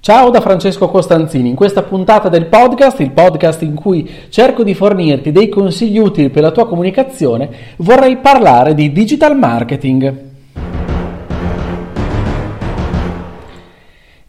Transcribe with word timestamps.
Ciao 0.00 0.30
da 0.30 0.40
Francesco 0.40 0.88
Costanzini, 0.88 1.48
in 1.48 1.56
questa 1.56 1.82
puntata 1.82 2.28
del 2.28 2.46
podcast, 2.46 3.00
il 3.00 3.10
podcast 3.10 3.62
in 3.62 3.74
cui 3.74 4.08
cerco 4.28 4.62
di 4.62 4.72
fornirti 4.72 5.32
dei 5.32 5.48
consigli 5.48 5.98
utili 5.98 6.30
per 6.30 6.42
la 6.42 6.52
tua 6.52 6.68
comunicazione, 6.68 7.50
vorrei 7.78 8.16
parlare 8.18 8.74
di 8.74 8.92
digital 8.92 9.36
marketing. 9.36 10.26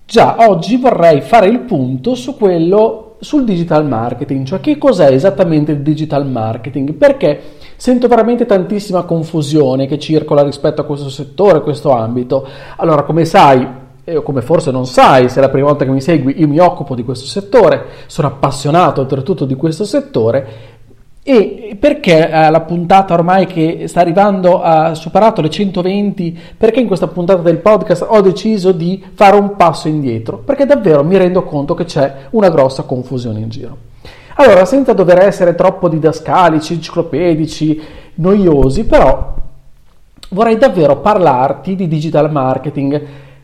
Già, 0.05 0.35
oggi 0.49 0.77
vorrei 0.77 1.21
fare 1.21 1.47
il 1.47 1.59
punto 1.59 2.15
su 2.15 2.35
quello 2.35 3.17
sul 3.19 3.45
digital 3.45 3.85
marketing, 3.85 4.47
cioè 4.47 4.59
che 4.59 4.79
cos'è 4.79 5.11
esattamente 5.11 5.71
il 5.71 5.81
digital 5.81 6.27
marketing, 6.27 6.93
perché 6.93 7.41
sento 7.75 8.07
veramente 8.07 8.47
tantissima 8.47 9.03
confusione 9.03 9.85
che 9.85 9.99
circola 9.99 10.41
rispetto 10.41 10.81
a 10.81 10.85
questo 10.85 11.09
settore, 11.09 11.59
a 11.59 11.61
questo 11.61 11.91
ambito. 11.91 12.45
Allora, 12.77 13.03
come 13.03 13.23
sai, 13.23 13.87
e 14.09 14.23
come 14.23 14.41
forse 14.41 14.71
non 14.71 14.85
sai, 14.85 15.29
se 15.29 15.39
è 15.39 15.41
la 15.41 15.49
prima 15.49 15.67
volta 15.67 15.85
che 15.85 15.91
mi 15.91 16.01
segui, 16.01 16.39
io 16.39 16.47
mi 16.47 16.59
occupo 16.59 16.95
di 16.95 17.03
questo 17.03 17.25
settore, 17.25 17.85
sono 18.07 18.27
appassionato 18.27 19.01
oltretutto 19.01 19.45
di 19.45 19.55
questo 19.55 19.85
settore 19.85 20.77
e 21.21 21.77
perché 21.79 22.27
eh, 22.27 22.49
la 22.49 22.61
puntata 22.61 23.13
ormai 23.13 23.45
che 23.45 23.87
sta 23.87 23.99
arrivando 23.99 24.61
ha 24.61 24.95
superato 24.95 25.41
le 25.41 25.49
120, 25.51 26.37
perché 26.57 26.79
in 26.79 26.87
questa 26.87 27.07
puntata 27.07 27.41
del 27.41 27.57
podcast 27.57 28.05
ho 28.07 28.21
deciso 28.21 28.71
di 28.71 29.03
fare 29.13 29.35
un 29.35 29.55
passo 29.55 29.87
indietro? 29.87 30.37
Perché 30.37 30.65
davvero 30.65 31.03
mi 31.03 31.17
rendo 31.17 31.43
conto 31.43 31.75
che 31.75 31.85
c'è 31.85 32.15
una 32.31 32.49
grossa 32.49 32.81
confusione 32.81 33.41
in 33.41 33.49
giro. 33.49 33.77
Allora, 34.37 34.65
senza 34.65 34.93
dover 34.93 35.19
essere 35.19 35.53
troppo 35.53 35.87
didascalici, 35.87 36.73
enciclopedici, 36.73 37.81
noiosi, 38.15 38.85
però 38.85 39.35
vorrei 40.29 40.57
davvero 40.57 40.97
parlarti 40.97 41.75
di 41.75 41.87
digital 41.87 42.31
marketing 42.31 43.01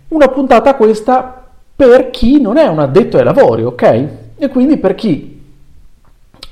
una 0.09 0.27
puntata 0.27 0.75
questa 0.75 1.43
per 1.75 2.09
chi 2.09 2.39
non 2.39 2.57
è 2.57 2.67
un 2.67 2.79
addetto 2.79 3.17
ai 3.17 3.23
lavori, 3.23 3.63
ok? 3.63 4.07
E 4.37 4.47
quindi 4.49 4.77
per 4.77 4.95
chi 4.95 5.35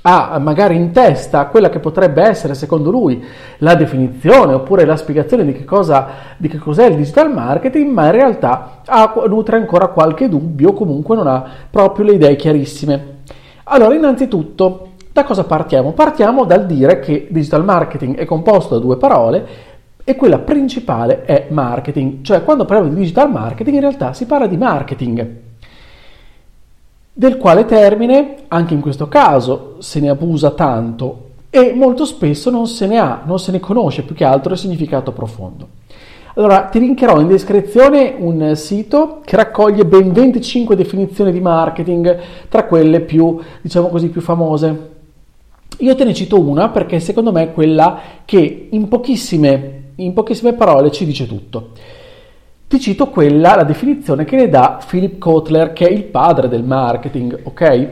ha 0.06 0.38
magari 0.38 0.76
in 0.76 0.92
testa 0.92 1.46
quella 1.46 1.70
che 1.70 1.80
potrebbe 1.80 2.24
essere 2.24 2.56
secondo 2.56 2.92
lui 2.92 3.24
la 3.60 3.76
definizione 3.76 4.54
oppure 4.54 4.84
la 4.84 4.98
spiegazione 4.98 5.46
di 5.46 5.54
che, 5.54 5.64
cosa, 5.64 6.08
di 6.36 6.50
che 6.50 6.58
cos'è 6.58 6.88
il 6.88 6.98
digital 6.98 7.32
marketing, 7.32 7.90
ma 7.90 8.06
in 8.06 8.12
realtà 8.12 8.82
ha, 8.86 9.14
nutre 9.28 9.58
ancora 9.58 9.88
qualche 9.88 10.28
dubbio 10.28 10.70
o 10.70 10.74
comunque 10.74 11.16
non 11.16 11.28
ha 11.28 11.46
proprio 11.70 12.06
le 12.06 12.14
idee 12.14 12.36
chiarissime. 12.36 13.12
Allora, 13.66 13.96
innanzitutto, 13.96 14.90
da 15.14 15.24
cosa 15.24 15.46
partiamo? 15.46 15.94
Partiamo 15.94 16.44
dal 16.44 16.66
dire 16.66 17.00
che 17.00 17.28
digital 17.30 17.64
marketing 17.64 18.18
è 18.18 18.26
composto 18.26 18.76
da 18.76 18.82
due 18.82 18.98
parole 18.98 19.48
e 20.04 20.16
quella 20.16 20.40
principale 20.40 21.24
è 21.24 21.48
marketing, 21.50 22.24
cioè 22.24 22.44
quando 22.44 22.66
parliamo 22.66 22.94
di 22.94 23.00
digital 23.00 23.32
marketing 23.32 23.76
in 23.76 23.82
realtà 23.82 24.14
si 24.14 24.26
parla 24.26 24.48
di 24.48 24.58
marketing, 24.58 25.28
del 27.14 27.38
quale 27.38 27.66
termine 27.66 28.36
anche 28.48 28.74
in 28.74 28.82
questo 28.82 29.08
caso 29.08 29.76
se 29.80 30.00
ne 30.00 30.10
abusa 30.10 30.52
tanto 30.52 31.30
e 31.50 31.74
molto 31.74 32.04
spesso 32.04 32.50
non 32.50 32.68
se 32.68 32.88
ne 32.88 32.98
ha, 32.98 33.22
non 33.26 33.40
se 33.40 33.52
ne 33.52 33.60
conosce 33.60 34.02
più 34.02 34.16
che 34.16 34.26
altro 34.26 34.54
il 34.54 34.60
significato 34.60 35.12
profondo. 35.12 35.68
Allora 36.36 36.64
ti 36.64 36.80
linkerò 36.80 37.22
in 37.22 37.28
descrizione 37.28 38.16
un 38.18 38.56
sito 38.56 39.22
che 39.24 39.36
raccoglie 39.36 39.86
ben 39.86 40.12
25 40.12 40.76
definizioni 40.76 41.32
di 41.32 41.40
marketing, 41.40 42.18
tra 42.50 42.66
quelle 42.66 43.02
più, 43.02 43.40
diciamo 43.62 43.90
così, 43.90 44.10
più 44.10 44.20
famose. 44.20 44.90
Io 45.78 45.96
te 45.96 46.04
ne 46.04 46.14
cito 46.16 46.40
una 46.40 46.70
perché 46.70 47.00
secondo 47.00 47.32
me 47.32 47.44
è 47.44 47.54
quella 47.54 48.00
che 48.26 48.70
in 48.72 48.88
pochissime 48.88 49.83
in 49.96 50.14
pochissime 50.14 50.54
parole 50.54 50.92
ci 50.92 51.06
dice 51.06 51.28
tutto. 51.28 51.72
Ti 52.68 52.80
cito 52.80 53.10
quella, 53.10 53.56
la 53.56 53.64
definizione 53.64 54.26
che 54.26 54.36
ne 54.36 54.50
dà 54.50 54.80
Philip 54.86 55.20
Kotler, 55.20 55.74
che 55.74 55.88
è 55.88 55.92
il 55.92 56.04
padre 56.04 56.48
del 56.48 56.64
marketing, 56.64 57.40
ok? 57.44 57.90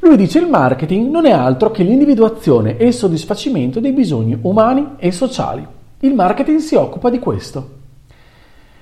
Lui 0.00 0.16
dice 0.16 0.38
il 0.38 0.46
marketing 0.46 1.10
non 1.10 1.26
è 1.26 1.30
altro 1.30 1.70
che 1.70 1.82
l'individuazione 1.82 2.76
e 2.76 2.86
il 2.86 2.94
soddisfacimento 2.94 3.80
dei 3.80 3.92
bisogni 3.92 4.38
umani 4.40 4.92
e 4.96 5.10
sociali. 5.12 5.66
Il 6.00 6.14
marketing 6.14 6.58
si 6.60 6.74
occupa 6.74 7.10
di 7.10 7.18
questo, 7.18 7.70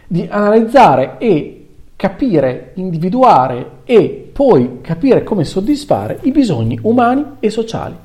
di 0.06 0.26
analizzare 0.30 1.16
e 1.18 1.66
capire, 1.96 2.72
individuare 2.74 3.70
e 3.84 4.30
poi 4.32 4.80
capire 4.82 5.24
come 5.24 5.44
soddisfare 5.44 6.20
i 6.22 6.30
bisogni 6.30 6.78
umani 6.82 7.24
e 7.40 7.50
sociali. 7.50 7.96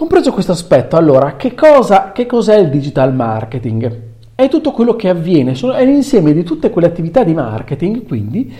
Compreso 0.00 0.32
questo 0.32 0.52
aspetto, 0.52 0.96
allora, 0.96 1.36
che, 1.36 1.54
cosa, 1.54 2.12
che 2.12 2.24
cos'è 2.24 2.56
il 2.56 2.70
digital 2.70 3.14
marketing? 3.14 3.98
È 4.34 4.48
tutto 4.48 4.72
quello 4.72 4.96
che 4.96 5.10
avviene, 5.10 5.52
è 5.52 5.84
l'insieme 5.84 6.32
di 6.32 6.42
tutte 6.42 6.70
quelle 6.70 6.86
attività 6.86 7.22
di 7.22 7.34
marketing, 7.34 8.06
quindi, 8.06 8.50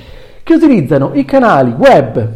che 0.43 0.53
utilizzano 0.53 1.13
i 1.15 1.25
canali 1.25 1.71
web 1.71 2.29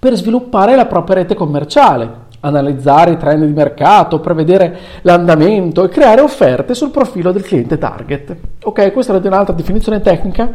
per 0.00 0.14
sviluppare 0.16 0.74
la 0.74 0.86
propria 0.86 1.14
rete 1.14 1.36
commerciale, 1.36 2.10
analizzare 2.40 3.12
i 3.12 3.18
trend 3.18 3.44
di 3.44 3.52
mercato, 3.52 4.18
prevedere 4.18 4.76
l'andamento 5.02 5.84
e 5.84 5.88
creare 5.88 6.22
offerte 6.22 6.74
sul 6.74 6.90
profilo 6.90 7.30
del 7.30 7.44
cliente 7.44 7.78
target. 7.78 8.36
Ok, 8.64 8.92
questa 8.92 9.16
è 9.16 9.26
un'altra 9.28 9.54
definizione 9.54 10.00
tecnica 10.00 10.52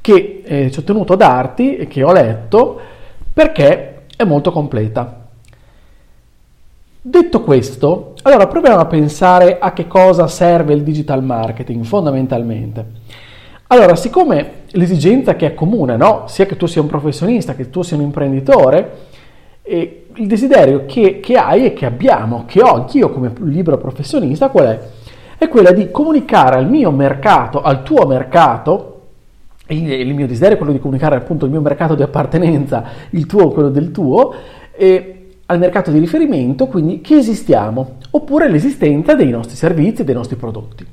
che 0.00 0.42
eh, 0.46 0.70
ci 0.70 0.78
ho 0.78 0.82
tenuto 0.82 1.12
a 1.12 1.16
darti 1.16 1.76
e 1.76 1.86
che 1.86 2.02
ho 2.02 2.12
letto 2.12 2.80
perché 3.34 4.06
è 4.16 4.24
molto 4.24 4.50
completa. 4.50 5.26
Detto 7.00 7.42
questo, 7.42 8.14
allora 8.22 8.48
proviamo 8.48 8.80
a 8.80 8.86
pensare 8.86 9.58
a 9.60 9.72
che 9.72 9.86
cosa 9.86 10.26
serve 10.26 10.74
il 10.74 10.82
digital 10.82 11.22
marketing 11.22 11.84
fondamentalmente. 11.84 12.84
Allora, 13.68 13.94
siccome 13.94 14.64
l'esigenza 14.72 15.36
che 15.36 15.46
è 15.46 15.54
comune, 15.54 15.96
no? 15.96 16.24
sia 16.26 16.44
che 16.44 16.56
tu 16.56 16.66
sia 16.66 16.82
un 16.82 16.88
professionista, 16.88 17.54
che 17.54 17.70
tu 17.70 17.82
sia 17.82 17.96
un 17.96 18.02
imprenditore, 18.02 19.06
e 19.62 20.06
il 20.14 20.26
desiderio 20.26 20.86
che, 20.86 21.20
che 21.20 21.36
hai 21.36 21.66
e 21.66 21.72
che 21.72 21.86
abbiamo, 21.86 22.44
che 22.46 22.62
ho 22.62 22.74
anch'io 22.74 23.10
come 23.10 23.32
libero 23.42 23.78
professionista, 23.78 24.48
qual 24.48 24.66
è? 24.66 24.80
È 25.38 25.48
quella 25.48 25.70
di 25.70 25.92
comunicare 25.92 26.56
al 26.56 26.68
mio 26.68 26.90
mercato, 26.90 27.62
al 27.62 27.84
tuo 27.84 28.06
mercato, 28.06 28.94
il 29.68 30.14
mio 30.14 30.26
desiderio 30.26 30.56
è 30.56 30.58
quello 30.58 30.72
di 30.72 30.80
comunicare 30.80 31.14
appunto 31.14 31.44
il 31.44 31.52
mio 31.52 31.60
mercato 31.60 31.94
di 31.94 32.02
appartenenza, 32.02 32.82
il 33.10 33.26
tuo, 33.26 33.50
quello 33.50 33.68
del 33.68 33.92
tuo, 33.92 34.34
e 34.72 35.17
al 35.50 35.58
mercato 35.58 35.90
di 35.90 35.98
riferimento, 35.98 36.66
quindi 36.66 37.00
che 37.00 37.16
esistiamo, 37.16 37.96
oppure 38.10 38.50
l'esistenza 38.50 39.14
dei 39.14 39.30
nostri 39.30 39.56
servizi 39.56 40.02
e 40.02 40.04
dei 40.04 40.14
nostri 40.14 40.36
prodotti. 40.36 40.86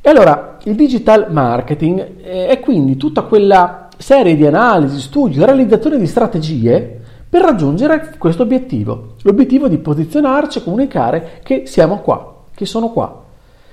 E 0.00 0.08
allora 0.08 0.58
il 0.64 0.76
digital 0.76 1.32
marketing 1.32 2.22
eh, 2.22 2.46
è 2.46 2.60
quindi 2.60 2.96
tutta 2.96 3.22
quella 3.22 3.88
serie 3.98 4.36
di 4.36 4.46
analisi, 4.46 5.00
studi, 5.00 5.44
realizzazione 5.44 5.98
di 5.98 6.06
strategie 6.06 7.00
per 7.28 7.42
raggiungere 7.42 8.14
questo 8.18 8.44
obiettivo, 8.44 9.14
l'obiettivo 9.22 9.66
di 9.66 9.78
posizionarci 9.78 10.58
e 10.58 10.62
comunicare 10.62 11.40
che 11.42 11.66
siamo 11.66 11.98
qua, 11.98 12.44
che 12.54 12.66
sono 12.66 12.90
qua. 12.90 13.24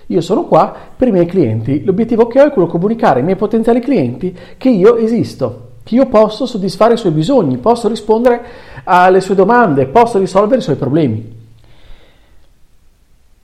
Io 0.08 0.22
sono 0.22 0.46
qua 0.46 0.74
per 0.96 1.08
i 1.08 1.12
miei 1.12 1.28
clienti, 1.28 1.84
l'obiettivo 1.84 2.26
che 2.26 2.42
ho 2.42 2.48
è 2.48 2.52
quello 2.52 2.66
di 2.66 2.74
comunicare 2.74 3.20
ai 3.20 3.26
miei 3.26 3.38
potenziali 3.38 3.80
clienti 3.80 4.36
che 4.58 4.70
io 4.70 4.98
esisto, 4.98 5.72
che 5.84 5.96
io 5.96 6.06
posso 6.08 6.46
soddisfare 6.46 6.94
i 6.94 6.98
suoi 6.98 7.12
bisogni, 7.12 7.58
posso 7.58 7.88
rispondere 7.88 8.42
alle 8.86 9.22
sue 9.22 9.36
domande, 9.36 9.86
posso 9.86 10.18
risolvere 10.18 10.60
i 10.60 10.64
suoi 10.64 10.78
problemi. 10.78 11.41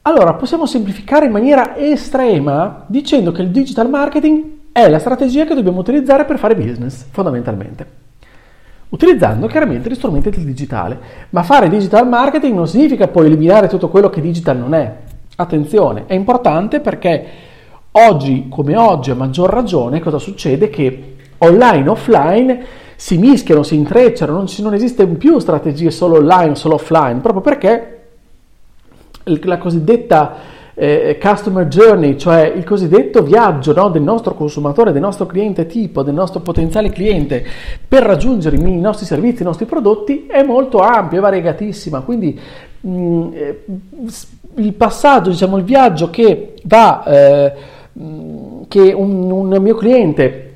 Allora, 0.03 0.33
possiamo 0.33 0.65
semplificare 0.65 1.25
in 1.25 1.31
maniera 1.31 1.77
estrema 1.77 2.83
dicendo 2.87 3.31
che 3.31 3.41
il 3.41 3.49
digital 3.49 3.89
marketing 3.89 4.57
è 4.71 4.89
la 4.89 4.99
strategia 4.99 5.45
che 5.45 5.53
dobbiamo 5.53 5.79
utilizzare 5.79 6.25
per 6.25 6.39
fare 6.39 6.55
business, 6.55 7.05
fondamentalmente. 7.11 7.97
Utilizzando 8.89 9.45
chiaramente 9.47 9.89
gli 9.89 9.95
strumenti 9.95 10.31
del 10.31 10.45
digitale. 10.45 10.99
Ma 11.29 11.43
fare 11.43 11.69
digital 11.69 12.07
marketing 12.07 12.55
non 12.55 12.67
significa 12.67 13.07
poi 13.07 13.27
eliminare 13.27 13.67
tutto 13.67 13.89
quello 13.89 14.09
che 14.09 14.21
digital 14.21 14.57
non 14.57 14.73
è. 14.73 14.95
Attenzione, 15.35 16.05
è 16.07 16.13
importante 16.13 16.79
perché 16.79 17.25
oggi 17.91 18.47
come 18.49 18.75
oggi 18.77 19.11
a 19.11 19.15
maggior 19.15 19.49
ragione 19.51 19.99
cosa 19.99 20.17
succede? 20.17 20.69
Che 20.69 21.17
online 21.39 21.85
e 21.85 21.89
offline 21.89 22.65
si 22.95 23.17
mischiano, 23.17 23.63
si 23.63 23.75
intrecciano, 23.75 24.33
non, 24.33 24.45
non 24.59 24.73
esiste 24.73 25.07
più 25.07 25.39
strategie 25.39 25.89
solo 25.89 26.17
online, 26.17 26.55
solo 26.55 26.75
offline, 26.75 27.19
proprio 27.21 27.41
perché 27.41 27.99
la 29.23 29.57
cosiddetta 29.57 30.35
eh, 30.73 31.17
customer 31.21 31.67
journey, 31.67 32.17
cioè 32.17 32.53
il 32.55 32.63
cosiddetto 32.63 33.21
viaggio 33.21 33.73
no, 33.73 33.89
del 33.89 34.01
nostro 34.01 34.33
consumatore, 34.33 34.93
del 34.93 35.01
nostro 35.01 35.25
cliente 35.25 35.65
tipo, 35.65 36.03
del 36.03 36.13
nostro 36.13 36.39
potenziale 36.39 36.89
cliente 36.89 37.45
per 37.85 38.03
raggiungere 38.03 38.55
i 38.55 38.79
nostri 38.79 39.05
servizi, 39.05 39.41
i 39.41 39.45
nostri 39.45 39.65
prodotti, 39.65 40.25
è 40.27 40.41
molto 40.43 40.79
ampia, 40.79 41.17
è 41.17 41.21
variegatissima. 41.21 41.99
Quindi 41.99 42.39
mh, 42.79 42.89
mm, 42.89 43.33
eh, 43.33 43.63
il 44.55 44.73
passaggio, 44.73 45.29
diciamo 45.29 45.57
il 45.57 45.63
viaggio 45.63 46.09
che 46.09 46.53
va, 46.63 47.03
eh, 47.03 47.53
mm, 47.99 48.61
che 48.69 48.93
un, 48.93 49.29
un 49.31 49.57
mio 49.61 49.75
cliente 49.75 50.48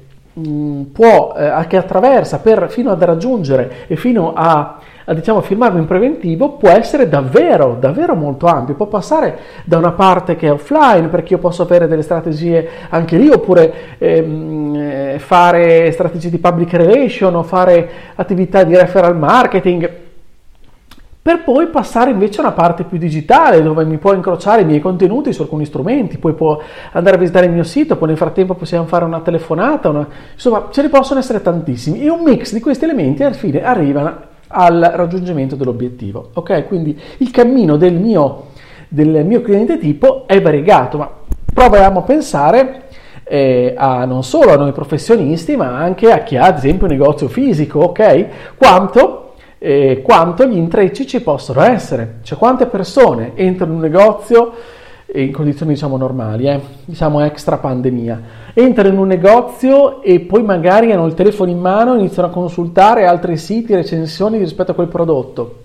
può, 0.92 1.36
eh, 1.38 1.68
che 1.68 1.78
attraversa 1.78 2.40
per, 2.40 2.70
fino 2.70 2.92
ad 2.92 3.04
raggiungere 3.04 3.86
e 3.88 3.96
fino 3.96 4.34
a, 4.34 4.80
a 5.06 5.14
diciamo, 5.14 5.42
firmarlo 5.42 5.78
in 5.78 5.86
preventivo 5.86 6.54
può 6.54 6.70
essere 6.70 7.08
davvero, 7.08 7.78
davvero 7.80 8.16
molto 8.16 8.48
ampio. 8.48 8.74
Può 8.74 8.88
passare 8.88 9.38
da 9.64 9.78
una 9.78 9.92
parte 9.92 10.36
che 10.36 10.48
è 10.48 10.52
offline, 10.52 11.08
perché 11.10 11.34
io 11.34 11.40
posso 11.40 11.62
avere 11.62 11.88
delle 11.88 12.02
strategie 12.02 12.68
anche 12.90 13.18
lì, 13.18 13.30
oppure 13.30 13.74
ehm, 14.00 14.76
eh, 14.76 15.20
fare 15.20 15.92
strategie 15.92 16.30
di 16.30 16.40
public 16.40 16.74
relation 16.74 17.36
o 17.36 17.44
fare 17.44 17.90
attività 18.16 18.64
di 18.64 18.76
referral 18.76 19.16
marketing 19.16 20.02
per 21.24 21.42
poi 21.46 21.68
passare 21.68 22.12
invece 22.12 22.42
a 22.42 22.44
una 22.44 22.52
parte 22.52 22.84
più 22.84 22.98
digitale 22.98 23.64
dove 23.64 23.86
mi 23.86 23.98
può 23.98 24.12
incrociare 24.12 24.64
i 24.64 24.66
miei 24.66 24.82
contenuti 24.82 25.32
su 25.32 25.42
alcuni 25.42 25.64
strumenti, 25.64 26.18
poi 26.18 26.34
può 26.34 26.60
andare 26.92 27.16
a 27.16 27.20
visitare 27.20 27.46
il 27.46 27.54
mio 27.54 27.64
sito, 27.64 27.96
poi 27.96 28.10
nel 28.10 28.18
frattempo 28.18 28.56
possiamo 28.56 28.86
fare 28.88 29.06
una 29.06 29.22
telefonata, 29.22 29.88
una... 29.88 30.06
insomma 30.34 30.68
ce 30.70 30.82
ne 30.82 30.90
possono 30.90 31.22
essere 31.22 31.42
tantissimi 31.42 32.02
e 32.02 32.10
un 32.10 32.24
mix 32.24 32.52
di 32.52 32.60
questi 32.60 32.84
elementi 32.84 33.24
alla 33.24 33.34
fine 33.34 33.64
arrivano 33.64 34.32
al 34.50 34.92
raggiungimento 34.96 35.56
dell'obiettivo. 35.56 36.32
Ok, 36.34 36.68
quindi 36.68 37.00
il 37.20 37.32
cammino 37.32 37.78
del 37.78 37.94
mio, 37.94 38.48
del 38.90 39.26
mio 39.26 39.42
cliente 39.42 39.78
tipo 39.78 40.28
è 40.28 40.42
variegato, 40.42 40.98
ma 40.98 41.10
proviamo 41.54 42.00
a 42.00 42.04
pensare 42.04 42.82
eh, 43.24 43.74
a 43.78 44.04
non 44.04 44.24
solo 44.24 44.52
a 44.52 44.58
noi 44.58 44.74
professionisti, 44.74 45.56
ma 45.56 45.78
anche 45.78 46.12
a 46.12 46.18
chi 46.18 46.36
ha 46.36 46.48
ad 46.48 46.58
esempio 46.58 46.86
un 46.86 46.92
negozio 46.92 47.30
fisico, 47.30 47.80
ok? 47.80 48.26
Quanto 48.58 49.23
eh, 49.66 50.02
quanto 50.04 50.46
gli 50.46 50.58
intrecci 50.58 51.08
ci 51.08 51.22
possono 51.22 51.62
essere, 51.62 52.16
cioè 52.24 52.38
quante 52.38 52.66
persone 52.66 53.32
entrano 53.36 53.72
in 53.72 53.78
un 53.78 53.84
negozio 53.84 54.52
in 55.16 55.32
condizioni 55.32 55.74
diciamo 55.74 55.96
normali, 55.96 56.48
eh, 56.48 56.60
diciamo 56.84 57.22
extra 57.22 57.58
pandemia, 57.58 58.22
entrano 58.54 58.94
in 58.94 59.00
un 59.00 59.08
negozio 59.08 60.02
e 60.02 60.20
poi 60.20 60.44
magari 60.44 60.92
hanno 60.92 61.06
il 61.06 61.14
telefono 61.14 61.50
in 61.50 61.60
mano 61.60 61.94
e 61.94 62.00
iniziano 62.00 62.28
a 62.28 62.32
consultare 62.32 63.06
altri 63.06 63.38
siti, 63.38 63.74
recensioni 63.74 64.38
rispetto 64.38 64.72
a 64.72 64.76
quel 64.76 64.88
prodotto 64.88 65.60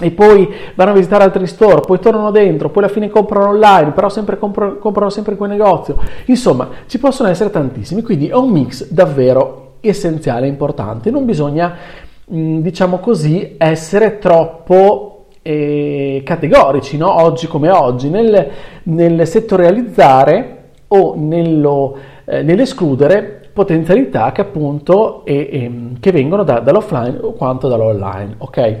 e 0.00 0.10
poi 0.10 0.48
vanno 0.74 0.92
a 0.92 0.94
visitare 0.94 1.24
altri 1.24 1.46
store, 1.46 1.82
poi 1.82 1.98
tornano 1.98 2.30
dentro, 2.30 2.70
poi 2.70 2.84
alla 2.84 2.92
fine 2.92 3.10
comprano 3.10 3.48
online, 3.48 3.90
però 3.90 4.08
sempre 4.08 4.38
compro, 4.38 4.78
comprano 4.78 5.10
sempre 5.10 5.32
in 5.32 5.38
quel 5.38 5.50
negozio. 5.50 5.98
Insomma, 6.26 6.68
ci 6.86 6.98
possono 6.98 7.28
essere 7.28 7.50
tantissimi, 7.50 8.00
quindi 8.00 8.28
è 8.28 8.34
un 8.34 8.48
mix 8.48 8.88
davvero 8.88 9.72
essenziale, 9.80 10.46
importante. 10.46 11.10
Non 11.10 11.26
bisogna 11.26 11.76
diciamo 12.26 12.98
così, 12.98 13.54
essere 13.58 14.18
troppo 14.18 15.26
eh, 15.42 16.22
categorici, 16.24 16.96
no? 16.96 17.20
oggi 17.20 17.46
come 17.46 17.70
oggi, 17.70 18.08
nel, 18.08 18.50
nel 18.84 19.26
settorializzare 19.26 20.70
o 20.88 21.14
nello, 21.16 21.96
eh, 22.24 22.42
nell'escludere 22.42 23.50
potenzialità 23.52 24.32
che 24.32 24.40
appunto 24.40 25.24
eh, 25.24 25.48
ehm, 25.52 26.00
che 26.00 26.10
vengono 26.10 26.42
da, 26.42 26.60
dall'offline 26.60 27.18
o 27.20 27.32
quanto 27.32 27.68
dall'online. 27.68 28.34
ok? 28.38 28.80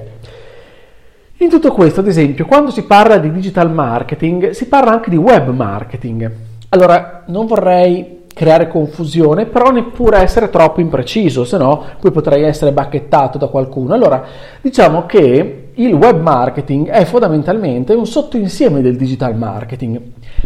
In 1.38 1.48
tutto 1.50 1.72
questo, 1.72 2.00
ad 2.00 2.06
esempio, 2.06 2.46
quando 2.46 2.70
si 2.70 2.84
parla 2.84 3.18
di 3.18 3.30
digital 3.30 3.70
marketing, 3.70 4.50
si 4.50 4.66
parla 4.66 4.92
anche 4.92 5.10
di 5.10 5.16
web 5.16 5.48
marketing. 5.50 6.30
Allora, 6.70 7.24
non 7.26 7.46
vorrei 7.46 8.13
creare 8.34 8.68
confusione, 8.68 9.46
però 9.46 9.70
neppure 9.70 10.18
essere 10.18 10.50
troppo 10.50 10.80
impreciso, 10.80 11.44
se 11.44 11.56
no 11.56 11.82
poi 12.00 12.10
potrei 12.10 12.42
essere 12.42 12.72
bacchettato 12.72 13.38
da 13.38 13.46
qualcuno. 13.46 13.94
Allora, 13.94 14.22
diciamo 14.60 15.06
che 15.06 15.68
il 15.76 15.94
web 15.94 16.20
marketing 16.20 16.88
è 16.88 17.04
fondamentalmente 17.04 17.94
un 17.94 18.06
sottoinsieme 18.06 18.82
del 18.82 18.96
digital 18.96 19.36
marketing, 19.36 20.00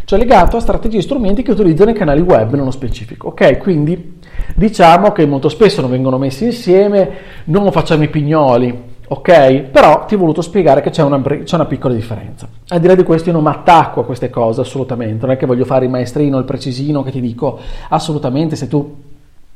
cioè 0.04 0.18
legato 0.18 0.56
a 0.56 0.60
strategie 0.60 0.98
e 0.98 1.02
strumenti 1.02 1.42
che 1.42 1.50
utilizzano 1.50 1.90
i 1.90 1.94
canali 1.94 2.20
web 2.20 2.54
nello 2.54 2.70
specifico. 2.70 3.28
Ok, 3.28 3.58
quindi 3.58 4.18
diciamo 4.54 5.12
che 5.12 5.26
molto 5.26 5.48
spesso 5.48 5.80
non 5.80 5.90
vengono 5.90 6.18
messi 6.18 6.44
insieme, 6.44 7.10
non 7.44 7.70
facciamo 7.72 8.04
i 8.04 8.08
pignoli, 8.08 8.96
ok? 9.08 9.60
Però 9.62 10.04
ti 10.04 10.14
ho 10.14 10.18
voluto 10.18 10.42
spiegare 10.42 10.80
che 10.80 10.90
c'è 10.90 11.02
una, 11.02 11.20
c'è 11.20 11.54
una, 11.54 11.66
piccola 11.66 11.94
differenza. 11.94 12.48
Al 12.68 12.80
di 12.80 12.86
là 12.86 12.94
di 12.94 13.02
questo 13.02 13.28
io 13.28 13.34
non 13.34 13.44
mi 13.44 13.50
attacco 13.50 14.00
a 14.00 14.04
queste 14.04 14.30
cose 14.30 14.60
assolutamente, 14.60 15.26
non 15.26 15.34
è 15.34 15.38
che 15.38 15.46
voglio 15.46 15.64
fare 15.64 15.86
il 15.86 15.90
maestrino, 15.90 16.38
il 16.38 16.44
precisino 16.44 17.02
che 17.02 17.10
ti 17.10 17.20
dico 17.20 17.58
assolutamente 17.88 18.56
se 18.56 18.68
tu 18.68 19.06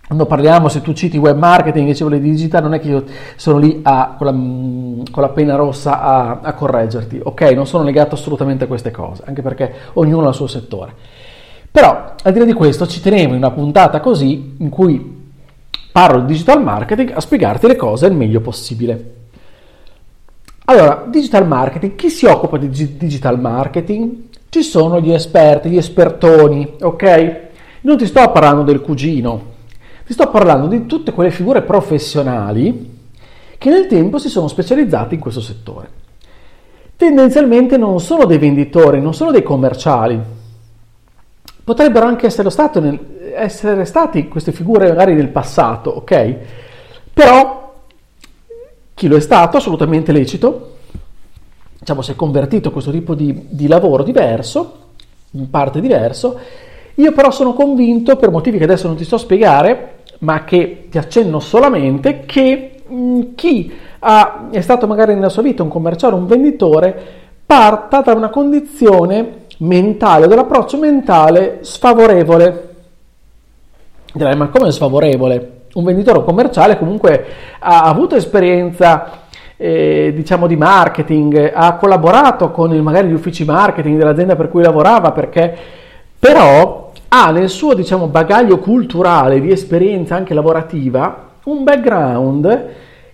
quando 0.04 0.26
parliamo, 0.26 0.69
se 0.69 0.82
tu 0.82 0.93
citi 0.93 1.16
web 1.16 1.38
marketing 1.38 1.88
e 1.88 1.94
ci 1.94 2.02
vuole 2.02 2.20
digitale, 2.20 2.64
non 2.64 2.75
è 2.75 2.81
che 2.81 2.88
io 2.88 3.04
sono 3.37 3.56
lì 3.56 3.81
a, 3.82 4.14
con, 4.19 4.26
la, 4.26 4.32
con, 5.10 5.22
la, 5.22 5.28
penna 5.31 5.54
rossa 5.54 6.02
a, 6.02 6.40
a, 6.43 6.52
correggerti, 6.52 7.20
ok? 7.22 7.40
Non 7.52 7.66
sono 7.66 7.82
legato 7.82 8.14
assolutamente 8.14 8.64
a 8.64 8.66
queste 8.66 8.90
cose, 8.90 9.22
anche 9.25 9.40
perché 9.40 9.72
ognuno 9.94 10.26
ha 10.26 10.31
il 10.31 10.34
suo 10.34 10.49
settore. 10.49 10.93
Però, 11.70 12.14
al 12.22 12.32
di 12.32 12.38
là 12.38 12.44
di 12.44 12.52
questo, 12.52 12.87
ci 12.87 13.00
tenevo 13.00 13.31
in 13.31 13.38
una 13.38 13.52
puntata 13.52 14.00
così, 14.00 14.56
in 14.58 14.69
cui 14.69 15.31
parlo 15.90 16.20
di 16.20 16.26
digital 16.26 16.62
marketing, 16.62 17.12
a 17.14 17.20
spiegarti 17.20 17.66
le 17.66 17.76
cose 17.76 18.06
il 18.06 18.12
meglio 18.12 18.40
possibile. 18.40 19.22
Allora, 20.73 21.05
digital 21.07 21.47
marketing, 21.47 21.97
chi 21.97 22.09
si 22.09 22.25
occupa 22.25 22.57
di 22.57 22.97
digital 22.97 23.39
marketing? 23.39 24.29
Ci 24.49 24.63
sono 24.63 25.03
gli 25.03 25.13
esperti, 25.13 25.69
gli 25.69 25.77
espertoni, 25.77 26.77
ok? 26.81 27.41
Non 27.83 27.99
ti 27.99 28.07
sto 28.07 28.31
parlando 28.31 28.63
del 28.63 28.81
cugino, 28.81 29.43
ti 30.07 30.15
sto 30.15 30.29
parlando 30.31 30.69
di 30.69 30.87
tutte 30.87 31.13
quelle 31.13 31.31
figure 31.31 31.61
professionali 31.61 33.01
che 33.59 33.69
nel 33.69 33.87
tempo 33.87 34.17
si 34.17 34.31
sono 34.31 34.49
specializzate 34.49 35.15
in 35.15 35.21
questo 35.21 35.43
settore. 35.43 35.91
Tendenzialmente 36.97 37.77
non 37.77 38.01
sono 38.01 38.25
dei 38.25 38.39
venditori, 38.39 38.99
non 38.99 39.13
sono 39.13 39.31
dei 39.31 39.43
commerciali. 39.43 40.19
Potrebbero 41.63 42.07
anche 42.07 42.25
essere, 42.25 42.49
nel, 42.81 42.99
essere 43.35 43.85
stati 43.85 44.27
queste 44.27 44.53
figure 44.53 44.89
magari 44.89 45.13
nel 45.13 45.29
passato, 45.29 45.91
ok? 45.91 46.37
Però 47.13 47.62
chi 48.94 49.09
lo 49.09 49.17
è 49.17 49.21
stato, 49.21 49.56
assolutamente 49.56 50.12
lecito, 50.12 50.77
diciamo 51.79 52.03
si 52.03 52.12
è 52.12 52.17
convertito 52.17 52.69
a 52.69 52.73
questo 52.73 52.91
tipo 52.91 53.15
di, 53.15 53.47
di 53.49 53.67
lavoro 53.67 54.03
diverso, 54.03 54.79
in 55.33 55.50
parte 55.50 55.81
diverso, 55.81 56.39
io 56.94 57.12
però 57.12 57.31
sono 57.31 57.55
convinto, 57.55 58.17
per 58.17 58.31
motivi 58.31 58.59
che 58.59 58.65
adesso 58.65 58.87
non 58.87 58.97
ti 58.97 59.05
sto 59.05 59.17
a 59.17 59.19
spiegare, 59.19 59.94
ma 60.21 60.44
che 60.44 60.87
ti 60.91 60.99
accenno 60.99 61.41
solamente, 61.41 62.25
che 62.27 62.83
mh, 62.87 62.94
mm, 62.94 63.21
chi 63.35 63.73
ha, 64.00 64.49
è 64.50 64.61
stato 64.61 64.87
magari 64.87 65.15
nella 65.15 65.29
sua 65.29 65.43
vita 65.43 65.62
un 65.62 65.69
commerciale, 65.69 66.15
un 66.15 66.27
venditore, 66.27 67.21
parta 67.45 68.00
da 68.00 68.12
una 68.12 68.31
condizione 68.31 69.47
mentale, 69.59 70.26
dall'approccio 70.26 70.78
mentale 70.78 71.59
sfavorevole. 71.62 72.75
Direi, 74.12 74.37
ma 74.37 74.49
come 74.49 74.71
sfavorevole? 74.71 75.62
Un 75.75 75.85
venditore 75.85 76.23
commerciale 76.25 76.79
comunque 76.79 77.25
ha 77.59 77.83
avuto 77.83 78.17
esperienza 78.17 79.21
eh, 79.57 80.12
diciamo 80.14 80.47
di 80.47 80.57
marketing, 80.57 81.52
ha 81.55 81.75
collaborato 81.76 82.50
con 82.50 82.75
il, 82.75 82.83
magari 82.83 83.09
gli 83.09 83.12
uffici 83.12 83.45
marketing 83.45 83.97
dell'azienda 83.97 84.35
per 84.35 84.49
cui 84.49 84.62
lavorava 84.62 85.12
perché 85.12 85.57
però 86.19 86.91
ha 87.09 87.31
nel 87.31 87.49
suo 87.49 87.75
diciamo 87.75 88.09
bagaglio 88.09 88.59
culturale 88.59 89.41
di 89.41 89.52
esperienza 89.52 90.17
anche 90.17 90.35
lavorativa 90.35 91.31
un 91.45 91.62
background 91.64 92.69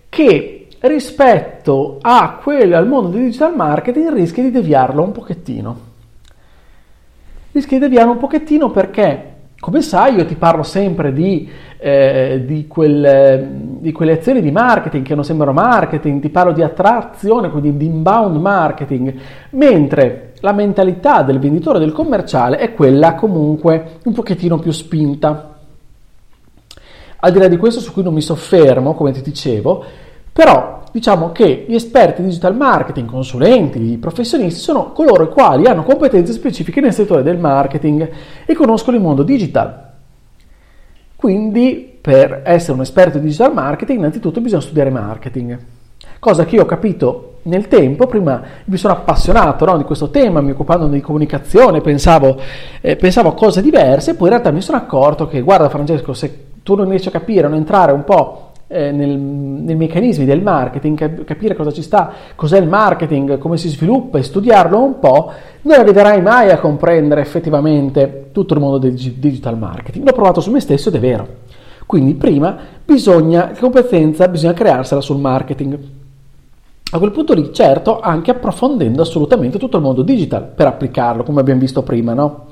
che 0.09 0.69
rispetto 0.81 1.99
a 2.01 2.39
quello, 2.43 2.77
al 2.77 2.87
mondo 2.87 3.09
del 3.09 3.25
digital 3.25 3.55
marketing 3.55 4.13
rischia 4.13 4.43
di 4.43 4.51
deviarlo 4.51 5.03
un 5.03 5.13
pochettino. 5.13 5.81
Rischia 7.53 7.79
di 7.79 7.85
deviarlo 7.85 8.13
un 8.13 8.19
pochettino 8.19 8.71
perché 8.71 9.28
come 9.69 9.83
sai, 9.83 10.15
io 10.15 10.25
ti 10.25 10.35
parlo 10.35 10.63
sempre 10.63 11.13
di, 11.13 11.47
eh, 11.77 12.43
di, 12.47 12.67
quel, 12.67 13.77
di, 13.81 13.93
quelle 13.93 14.13
azioni 14.13 14.41
di 14.41 14.51
marketing 14.51 15.05
che 15.05 15.15
non 15.15 15.25
sembrano 15.25 15.53
marketing, 15.53 16.23
ti 16.23 16.31
parlo 16.31 16.53
di 16.53 16.63
attrazione, 16.63 17.51
quindi 17.51 17.77
di 17.77 17.85
inbound 17.85 18.37
marketing, 18.37 19.15
mentre 19.51 20.33
la 20.41 20.53
mentalità 20.53 21.23
del 21.23 21.39
venditore 21.39 21.79
del 21.79 21.93
commerciale 21.93 22.57
è 22.57 22.73
quella 22.73 23.15
comunque 23.15 23.99
un 24.05 24.15
pochettino 24.15 24.59
più 24.59 24.71
spinta. 24.71 25.59
Al 27.21 27.31
di 27.31 27.39
là 27.39 27.49
di 27.49 27.59
questo, 27.59 27.81
su 27.81 27.93
cui 27.93 28.03
non 28.03 28.15
mi 28.15 28.23
soffermo, 28.23 28.95
come 28.95 29.13
ti 29.13 29.21
dicevo, 29.21 29.85
però 30.39 30.85
diciamo 30.93 31.33
che 31.33 31.65
gli 31.67 31.75
esperti 31.75 32.23
di 32.23 32.29
digital 32.29 32.55
marketing, 32.55 33.09
consulenti, 33.09 33.99
professionisti 33.99 34.61
sono 34.61 34.93
coloro 34.93 35.25
i 35.25 35.29
quali 35.31 35.67
hanno 35.67 35.83
competenze 35.83 36.33
specifiche 36.33 36.81
nel 36.81 36.93
settore 36.93 37.25
del 37.25 37.39
marketing 37.39 38.09
e 38.47 38.55
conoscono 38.55 38.97
il 38.97 39.03
mondo 39.03 39.25
digital. 39.25 39.95
Quindi 41.17 41.99
per 42.01 42.43
essere 42.45 42.75
un 42.75 42.83
esperto 42.83 43.19
di 43.19 43.25
digital 43.25 43.53
marketing 43.53 43.99
innanzitutto 43.99 44.41
bisogna 44.41 44.63
studiare 44.63 44.91
marketing. 44.91 45.59
cosa 46.21 46.45
che 46.45 46.55
io 46.55 46.63
ho 46.63 46.67
capito 46.67 47.41
nel 47.43 47.67
tempo, 47.67 48.07
prima 48.07 48.41
mi 48.67 48.77
sono 48.77 48.93
appassionato 48.93 49.65
no, 49.65 49.77
di 49.77 49.83
questo 49.83 50.11
tema, 50.11 50.41
mi 50.41 50.53
occupando 50.53 50.87
di 50.87 51.01
comunicazione, 51.01 51.81
pensavo, 51.81 52.41
eh, 52.81 52.95
pensavo, 52.95 53.31
a 53.31 53.35
cose 53.35 53.61
diverse, 53.61 54.15
poi 54.15 54.29
in 54.29 54.35
realtà 54.35 54.53
mi 54.53 54.61
sono 54.61 54.79
accorto 54.79 55.27
che, 55.27 55.41
guarda 55.41 55.69
Francesco, 55.69 56.13
se 56.13 56.47
tu 56.63 56.77
non 56.77 56.89
riesci 56.89 57.09
a 57.09 57.11
capire, 57.11 57.49
non 57.49 57.57
entrare 57.57 57.91
un 57.91 58.05
po' 58.05 58.48
eh, 58.69 58.93
nel, 58.93 59.19
nei 59.19 59.75
meccanismi 59.75 60.25
del 60.25 60.43
marketing, 60.43 61.25
capire 61.25 61.57
cosa 61.57 61.73
ci 61.73 61.83
sta, 61.83 62.13
cos'è 62.35 62.59
il 62.59 62.69
marketing, 62.69 63.39
come 63.39 63.57
si 63.57 63.69
sviluppa 63.69 64.19
e 64.19 64.23
studiarlo 64.23 64.83
un 64.83 64.99
po', 64.99 65.33
non 65.63 65.79
arriverai 65.79 66.23
mai 66.23 66.51
a 66.51 66.59
comprendere 66.59 67.23
effettivamente 67.23 68.29
tutto 68.33 68.55
il 68.55 68.61
mondo 68.61 68.79
del 68.79 68.93
digital 68.93 69.59
marketing. 69.59 70.05
L'ho 70.05 70.13
provato 70.13 70.41
su 70.41 70.51
me 70.51 70.61
stesso 70.61 70.91
ed 70.91 70.95
è 70.95 71.01
vero. 71.01 71.27
Quindi 71.87 72.15
prima 72.15 72.57
bisogna, 72.85 73.53
competenza 73.59 74.29
bisogna 74.29 74.53
crearsela 74.53 75.01
sul 75.01 75.19
marketing. 75.19 75.79
A 76.91 76.99
quel 76.99 77.11
punto 77.11 77.35
lì, 77.35 77.53
certo, 77.53 78.01
anche 78.01 78.31
approfondendo 78.31 79.03
assolutamente 79.03 79.59
tutto 79.59 79.77
il 79.79 79.83
mondo 79.83 80.03
digital 80.03 80.43
per 80.55 80.67
applicarlo, 80.67 81.23
come 81.23 81.41
abbiamo 81.41 81.61
visto 81.61 81.83
prima, 81.83 82.13
no? 82.15 82.47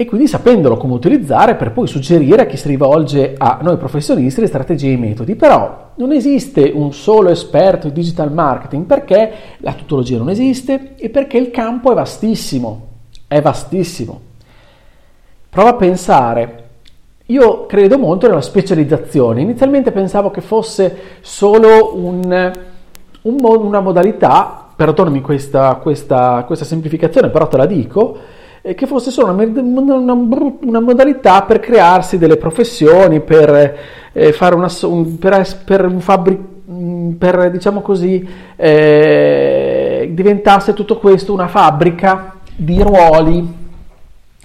E 0.00 0.06
quindi 0.06 0.28
sapendolo 0.28 0.78
come 0.78 0.94
utilizzare 0.94 1.56
per 1.56 1.72
poi 1.72 1.86
suggerire 1.86 2.40
a 2.40 2.46
chi 2.46 2.56
si 2.56 2.68
rivolge 2.68 3.34
a 3.36 3.58
noi 3.60 3.76
professionisti 3.76 4.40
le 4.40 4.46
strategie 4.46 4.88
e 4.88 4.92
i 4.92 4.96
metodi. 4.96 5.36
Però 5.36 5.90
non 5.96 6.12
esiste 6.12 6.72
un 6.74 6.94
solo 6.94 7.28
esperto 7.28 7.88
di 7.88 7.92
digital 7.92 8.32
marketing 8.32 8.86
perché 8.86 9.30
la 9.58 9.74
tutologia 9.74 10.16
non 10.16 10.30
esiste 10.30 10.94
e 10.96 11.10
perché 11.10 11.36
il 11.36 11.50
campo 11.50 11.92
è 11.92 11.94
vastissimo. 11.94 12.86
È 13.28 13.42
vastissimo. 13.42 14.20
Prova 15.50 15.68
a 15.68 15.74
pensare 15.74 16.68
io 17.26 17.66
credo 17.66 17.98
molto 17.98 18.26
nella 18.26 18.40
specializzazione. 18.40 19.42
Inizialmente 19.42 19.92
pensavo 19.92 20.30
che 20.30 20.40
fosse 20.40 20.96
solo 21.20 21.94
un, 21.94 22.52
un, 23.20 23.36
una 23.44 23.80
modalità, 23.80 24.66
perdonami 24.74 25.20
questa, 25.20 25.74
questa, 25.74 26.44
questa, 26.46 26.64
semplificazione, 26.64 27.28
però 27.28 27.48
te 27.48 27.58
la 27.58 27.66
dico, 27.66 28.38
che 28.62 28.86
fosse 28.86 29.10
solo 29.10 29.32
una, 29.32 29.42
una, 29.42 30.12
una, 30.12 30.80
modalità 30.80 31.42
per 31.42 31.60
crearsi 31.60 32.18
delle 32.18 32.36
professioni, 32.36 33.20
per 33.20 33.78
eh, 34.12 34.32
fare 34.32 34.54
una, 34.54 34.70
un, 34.82 35.18
per, 35.18 35.46
per 35.64 35.86
un 35.86 36.00
fabbric, 36.00 36.38
per 37.18 37.50
diciamo 37.50 37.80
così, 37.80 38.28
eh, 38.56 40.10
diventasse 40.12 40.74
tutto 40.74 40.98
questo 40.98 41.32
una 41.32 41.48
fabbrica 41.48 42.34
di 42.54 42.82
ruoli 42.82 43.58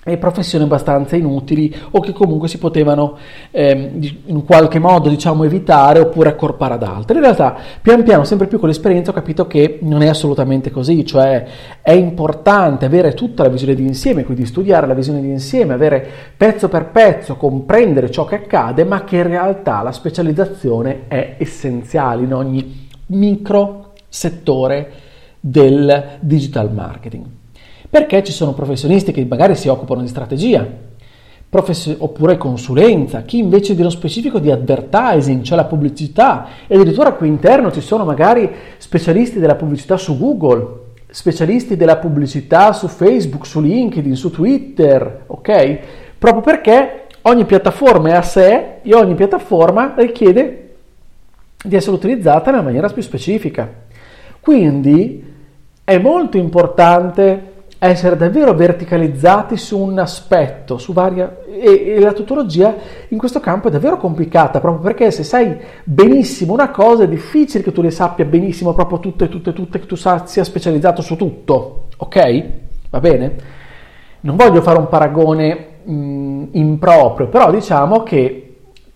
e 0.07 0.17
professioni 0.17 0.65
abbastanza 0.65 1.15
inutili 1.15 1.75
o 1.91 1.99
che 1.99 2.13
comunque 2.13 2.47
si 2.47 2.59
potevano 2.59 3.17
ehm, 3.49 3.99
in 4.25 4.45
qualche 4.45 4.77
modo 4.77 5.09
diciamo 5.09 5.43
evitare 5.45 5.97
oppure 5.99 6.29
accorpare 6.29 6.75
ad 6.75 6.83
altre. 6.83 7.15
In 7.15 7.23
realtà 7.23 7.57
pian 7.81 8.03
piano 8.03 8.23
sempre 8.23 8.45
più 8.45 8.59
con 8.59 8.67
l'esperienza 8.67 9.09
ho 9.09 9.15
capito 9.15 9.47
che 9.47 9.79
non 9.81 10.03
è 10.03 10.07
assolutamente 10.07 10.69
così, 10.69 11.03
cioè 11.07 11.43
è 11.81 11.91
importante 11.91 12.85
avere 12.85 13.15
tutta 13.15 13.41
la 13.41 13.49
visione 13.49 13.73
di 13.73 13.83
insieme, 13.83 14.23
quindi 14.23 14.45
studiare 14.45 14.85
la 14.85 14.93
visione 14.93 15.21
di 15.21 15.29
insieme, 15.29 15.73
avere 15.73 16.07
pezzo 16.37 16.69
per 16.69 16.91
pezzo, 16.91 17.35
comprendere 17.35 18.11
ciò 18.11 18.25
che 18.25 18.35
accade, 18.35 18.83
ma 18.83 19.03
che 19.03 19.15
in 19.15 19.23
realtà 19.23 19.81
la 19.81 19.91
specializzazione 19.91 21.07
è 21.07 21.37
essenziale 21.39 22.21
in 22.21 22.33
ogni 22.33 22.87
micro 23.07 23.93
settore 24.07 24.91
del 25.39 26.17
digital 26.19 26.71
marketing. 26.71 27.34
Perché 27.95 28.25
ci 28.25 28.33
sono 28.33 28.51
professionisti 28.51 29.13
che 29.13 29.23
magari 29.23 29.55
si 29.55 29.69
occupano 29.69 30.01
di 30.01 30.09
strategia, 30.09 30.67
profes- 31.47 31.95
oppure 31.97 32.35
consulenza, 32.35 33.21
chi 33.21 33.37
invece 33.37 33.73
di 33.73 33.79
uno 33.79 33.89
specifico 33.89 34.39
di 34.39 34.51
advertising, 34.51 35.41
cioè 35.43 35.55
la 35.55 35.63
pubblicità, 35.63 36.45
e 36.67 36.75
addirittura 36.75 37.13
qui 37.13 37.29
interno 37.29 37.71
ci 37.71 37.79
sono 37.79 38.03
magari 38.03 38.51
specialisti 38.79 39.39
della 39.39 39.55
pubblicità 39.55 39.95
su 39.95 40.17
Google, 40.17 40.67
specialisti 41.07 41.77
della 41.77 41.95
pubblicità 41.95 42.73
su 42.73 42.89
Facebook, 42.89 43.45
su 43.45 43.61
LinkedIn, 43.61 44.17
su 44.17 44.29
Twitter, 44.29 45.23
ok? 45.27 45.79
Proprio 46.17 46.41
perché 46.41 47.03
ogni 47.21 47.45
piattaforma 47.45 48.09
è 48.09 48.15
a 48.15 48.21
sé 48.23 48.81
e 48.81 48.93
ogni 48.93 49.15
piattaforma 49.15 49.93
richiede 49.95 50.75
di 51.63 51.77
essere 51.77 51.95
utilizzata 51.95 52.51
nella 52.51 52.61
maniera 52.61 52.89
più 52.89 53.01
specifica. 53.01 53.71
Quindi 54.41 55.33
è 55.85 55.97
molto 55.97 56.35
importante 56.35 57.53
essere 57.77 58.15
davvero 58.15 58.53
verticalizzati 58.53 59.57
su 59.57 59.79
un 59.79 59.99
aspetto, 59.99 60.77
su 60.77 60.93
varia... 60.93 61.37
E, 61.47 61.95
e, 61.95 61.99
la 61.99 62.13
tutologia 62.13 62.75
in 63.09 63.17
questo 63.17 63.39
campo 63.39 63.67
è 63.67 63.71
davvero 63.71 63.97
complicata, 63.97 64.59
proprio 64.59 64.81
perché 64.81 65.11
se 65.11 65.23
sai 65.23 65.57
benissimo 65.83 66.53
una 66.53 66.69
cosa 66.69 67.03
è 67.03 67.07
difficile 67.07 67.63
che 67.63 67.71
tu 67.71 67.81
le 67.81 67.91
sappia 67.91 68.25
benissimo 68.25 68.73
proprio 68.73 68.99
tutte, 68.99 69.29
tutte, 69.29 69.53
tutte, 69.53 69.79
che 69.79 69.85
tu 69.85 69.95
sia 69.95 70.43
specializzato 70.43 71.01
su 71.01 71.15
tutto, 71.15 71.87
ok? 71.97 72.43
Va 72.89 72.99
bene? 72.99 73.35
Non 74.21 74.35
voglio 74.35 74.61
fare 74.61 74.77
un 74.77 74.87
paragone 74.87 75.67
mh, 75.83 76.43
improprio, 76.51 77.27
però 77.27 77.51
diciamo 77.51 78.03
che 78.03 78.44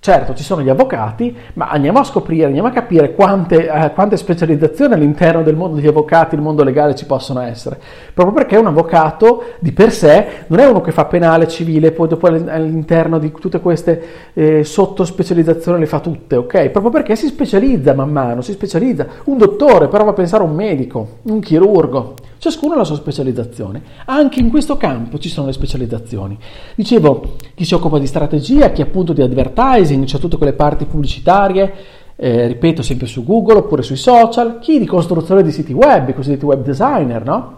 Certo, 0.02 0.34
ci 0.34 0.44
sono 0.44 0.62
gli 0.62 0.70
avvocati, 0.70 1.36
ma 1.56 1.68
andiamo 1.68 2.00
a 2.00 2.06
scoprire, 2.06 2.46
andiamo 2.46 2.70
a 2.70 2.72
capire 2.72 3.14
quante, 3.14 3.70
eh, 3.70 3.92
quante, 3.92 4.16
specializzazioni 4.16 4.94
all'interno 4.94 5.44
del 5.44 5.58
mondo 5.58 5.76
degli 5.76 5.88
avvocati, 5.88 6.36
il 6.36 6.42
mondo 6.42 6.64
legale 6.64 6.96
ci 6.96 7.06
possono 7.06 7.42
essere. 7.42 7.78
Proprio 8.14 8.34
perché 8.34 8.56
un 8.56 8.68
avvocato 8.68 9.44
di 9.60 9.74
per 9.74 9.92
sé 9.92 10.46
non 10.48 10.60
è 10.60 10.66
uno 10.66 10.80
che 10.80 10.94
fa 10.94 11.04
penale, 11.04 11.50
civile, 11.50 11.92
poi 11.92 12.08
dopo 12.08 12.28
all'interno 12.28 13.20
di 13.20 13.30
tutte 13.34 13.60
queste 13.60 14.04
eh, 14.36 14.64
sottospecializzazioni 14.64 15.80
le 15.80 15.86
fa 15.86 16.00
tutte, 16.00 16.38
ok? 16.38 16.70
Proprio 16.70 16.92
perché 16.94 17.18
si 17.18 17.28
specializza 17.28 17.94
man 17.94 18.10
mano, 18.10 18.40
si 18.40 18.54
specializza. 18.54 19.06
Un 19.26 19.38
dottore, 19.38 19.90
però 19.90 20.06
va 20.06 20.12
a 20.12 20.14
pensare 20.14 20.44
a 20.44 20.46
un 20.46 20.56
medico, 20.56 21.18
un 21.24 21.42
chirurgo. 21.42 22.14
Ciascuno 22.40 22.74
ha 22.74 22.78
la 22.78 22.84
sua 22.86 22.96
specializzazione. 22.96 23.82
Anche 24.06 24.40
in 24.40 24.50
questo 24.50 24.78
campo 24.78 25.20
ci 25.20 25.28
sono 25.28 25.48
le 25.48 25.54
specializzazioni. 25.54 26.40
Dicevo, 26.74 27.36
chi 27.54 27.66
si 27.66 27.74
occupa 27.74 28.00
di 28.00 28.08
strategia, 28.08 28.72
chi 28.72 28.82
appunto 28.82 29.12
di 29.12 29.22
advertising, 29.22 30.06
cioè 30.06 30.22
tutte 30.22 30.38
quelle 30.38 30.54
parti 30.54 30.86
pubblicitarie, 30.86 31.74
eh, 32.16 32.48
ripeto, 32.48 32.82
sempre 32.82 33.08
su 33.08 33.26
Google 33.26 33.58
oppure 33.58 33.82
sui 33.82 33.98
social, 33.98 34.60
chi 34.60 34.80
di 34.80 34.86
costruzione 34.86 35.44
di 35.44 35.52
siti 35.52 35.74
web, 35.74 36.08
i 36.08 36.14
cosiddetti 36.14 36.46
web 36.46 36.64
designer, 36.64 37.26
no? 37.26 37.58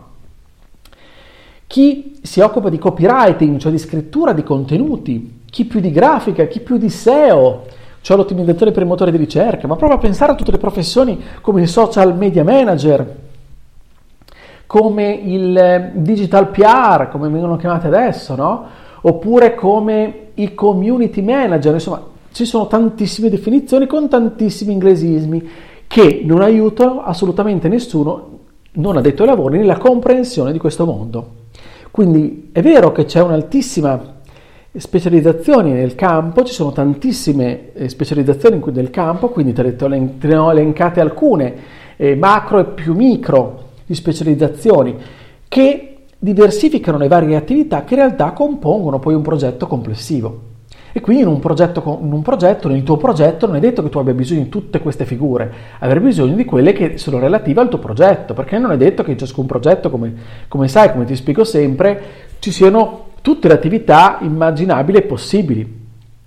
Chi 1.68 2.20
si 2.24 2.40
occupa 2.40 2.70
di 2.70 2.80
copywriting, 2.80 3.60
cioè 3.60 3.72
di 3.72 3.78
scrittura 3.78 4.34
di 4.34 4.42
contenuti, 4.42 5.42
chi 5.48 5.66
più 5.66 5.80
di 5.80 5.92
grafica, 5.92 6.46
chi 6.46 6.60
più 6.60 6.78
di 6.78 6.90
SEO, 6.90 7.66
cioè 8.02 8.18
l'ottimizzazione 8.18 8.72
per 8.72 8.82
i 8.82 8.88
motori 8.88 9.12
di 9.12 9.18
ricerca, 9.18 9.68
ma 9.68 9.76
prova 9.76 9.94
a 9.94 10.00
pensare 10.00 10.32
a 10.32 10.36
tutte 10.36 10.52
le 10.52 10.58
professioni 10.58 11.22
come 11.40 11.62
il 11.62 11.68
social 11.68 12.18
media 12.18 12.44
manager, 12.44 13.30
come 14.72 15.12
il 15.12 15.58
eh, 15.58 15.92
digital 15.96 16.48
PR, 16.48 17.10
come 17.10 17.28
vengono 17.28 17.58
chiamate 17.58 17.88
adesso, 17.88 18.38
no? 18.38 18.66
Oppure 19.02 19.54
come 19.54 20.28
i 20.36 20.54
community 20.54 21.22
manager, 21.22 21.74
insomma, 21.74 22.02
ci 22.32 22.46
sono 22.46 22.68
tantissime 22.68 23.28
definizioni 23.28 23.86
con 23.86 24.08
tantissimi 24.08 24.72
inglesismi 24.72 25.50
che 25.88 26.22
non 26.24 26.40
aiutano 26.40 27.02
assolutamente 27.04 27.68
nessuno, 27.68 28.40
non 28.76 28.96
addetto 28.96 29.24
ai 29.24 29.28
lavori, 29.28 29.58
nella 29.58 29.78
comprensione 29.78 30.54
di 30.54 30.58
questo 30.58 30.86
mondo. 30.86 31.32
Quindi 31.92 32.52
è 32.54 32.62
vero 32.62 32.94
che 32.94 33.04
c'è 33.04 33.22
un'altissima 33.22 34.20
specializzazione 34.72 35.74
nel 35.74 35.96
campo, 35.96 36.46
ci 36.46 36.54
sono 36.54 36.72
tantissime 36.72 37.74
eh, 37.74 37.90
specializzazioni 37.90 38.62
nel 38.72 38.90
campo, 38.90 39.32
quindi 39.32 39.52
te 39.52 39.76
ne 40.22 40.36
ho 40.38 40.50
elencate 40.50 41.02
alcune, 41.02 41.56
eh, 41.98 42.16
macro 42.16 42.60
e 42.60 42.66
più 42.68 42.94
micro, 42.94 43.71
di 43.92 43.96
specializzazioni 43.96 44.96
che 45.48 45.98
diversificano 46.18 46.98
le 46.98 47.08
varie 47.08 47.36
attività 47.36 47.84
che 47.84 47.96
in 47.96 48.00
realtà 48.00 48.32
compongono 48.32 49.00
poi 49.00 49.14
un 49.14 49.22
progetto 49.22 49.68
complessivo. 49.68 50.50
E 50.94 51.00
quindi 51.00 51.24
in 51.24 51.30
un, 51.30 51.40
progetto, 51.40 52.00
in 52.02 52.12
un 52.12 52.22
progetto, 52.22 52.68
nel 52.68 52.84
tuo 52.84 52.98
progetto, 52.98 53.48
non 53.48 53.56
è 53.56 53.60
detto 53.60 53.82
che 53.82 53.90
tu 53.90 53.98
abbia 53.98 54.14
bisogno 54.14 54.44
di 54.44 54.50
tutte 54.50 54.80
queste 54.82 55.06
figure, 55.06 55.52
avrai 55.80 56.02
bisogno 56.02 56.36
di 56.36 56.44
quelle 56.44 56.74
che 56.74 56.98
sono 56.98 57.18
relative 57.18 57.62
al 57.62 57.70
tuo 57.70 57.80
progetto, 57.80 58.34
perché 58.34 58.58
non 58.58 58.72
è 58.72 58.78
detto 58.78 59.02
che 59.04 59.12
in 59.12 59.18
ciascun 59.18 59.46
progetto, 59.46 59.90
come, 59.90 60.14
come 60.50 60.68
sai, 60.68 60.92
come 60.92 61.06
ti 61.06 61.16
spiego 61.16 61.46
sempre, 61.46 62.02
ci 62.40 62.52
siano 62.52 63.06
tutte 63.22 63.48
le 63.48 63.54
attività 63.54 64.18
immaginabili 64.22 64.98
e 64.98 65.02
possibili 65.04 65.81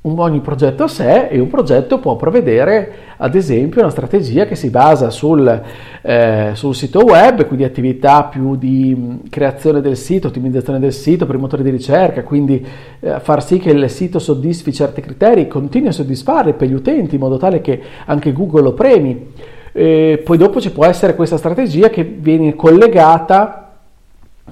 ogni 0.06 0.40
progetto 0.40 0.84
a 0.84 0.88
sé 0.88 1.28
e 1.28 1.40
un 1.40 1.48
progetto 1.48 1.98
può 1.98 2.16
prevedere 2.16 2.92
ad 3.16 3.34
esempio 3.34 3.80
una 3.80 3.90
strategia 3.90 4.44
che 4.44 4.54
si 4.54 4.68
basa 4.68 5.08
sul, 5.08 5.62
eh, 6.02 6.50
sul, 6.52 6.74
sito 6.74 7.04
web, 7.04 7.46
quindi 7.46 7.64
attività 7.64 8.24
più 8.24 8.54
di 8.56 9.20
creazione 9.30 9.80
del 9.80 9.96
sito, 9.96 10.28
ottimizzazione 10.28 10.78
del 10.78 10.92
sito 10.92 11.24
per 11.24 11.36
i 11.36 11.38
motori 11.38 11.62
di 11.62 11.70
ricerca, 11.70 12.22
quindi 12.22 12.64
eh, 13.00 13.18
far 13.20 13.42
sì 13.42 13.58
che 13.58 13.70
il 13.70 13.88
sito 13.88 14.18
soddisfi 14.18 14.74
certi 14.74 15.00
criteri, 15.00 15.48
continui 15.48 15.88
a 15.88 15.92
soddisfarli 15.92 16.52
per 16.52 16.68
gli 16.68 16.74
utenti 16.74 17.14
in 17.14 17.20
modo 17.22 17.38
tale 17.38 17.62
che 17.62 17.80
anche 18.04 18.32
Google 18.32 18.62
lo 18.62 18.74
premi. 18.74 19.32
E 19.72 20.20
poi 20.22 20.36
dopo 20.36 20.60
ci 20.60 20.70
può 20.70 20.84
essere 20.84 21.14
questa 21.14 21.38
strategia 21.38 21.88
che 21.88 22.04
viene 22.04 22.54
collegata 22.54 23.63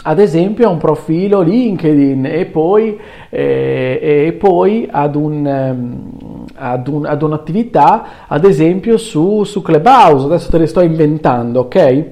ad 0.04 0.18
esempio 0.18 0.66
a 0.66 0.70
un 0.70 0.78
profilo 0.78 1.42
LinkedIn 1.42 2.24
e 2.24 2.46
poi, 2.46 2.98
eh, 3.28 4.24
e 4.26 4.32
poi 4.32 4.88
ad, 4.90 5.14
un, 5.14 5.46
ehm, 5.46 6.44
ad, 6.54 6.88
un, 6.88 7.06
ad, 7.06 7.22
un'attività, 7.22 8.26
ad 8.26 8.44
esempio 8.44 8.96
su, 8.96 9.44
su 9.44 9.62
Clubhouse, 9.62 10.26
adesso 10.26 10.50
te 10.50 10.58
le 10.58 10.66
sto 10.66 10.80
inventando, 10.80 11.60
ok? 11.60 12.04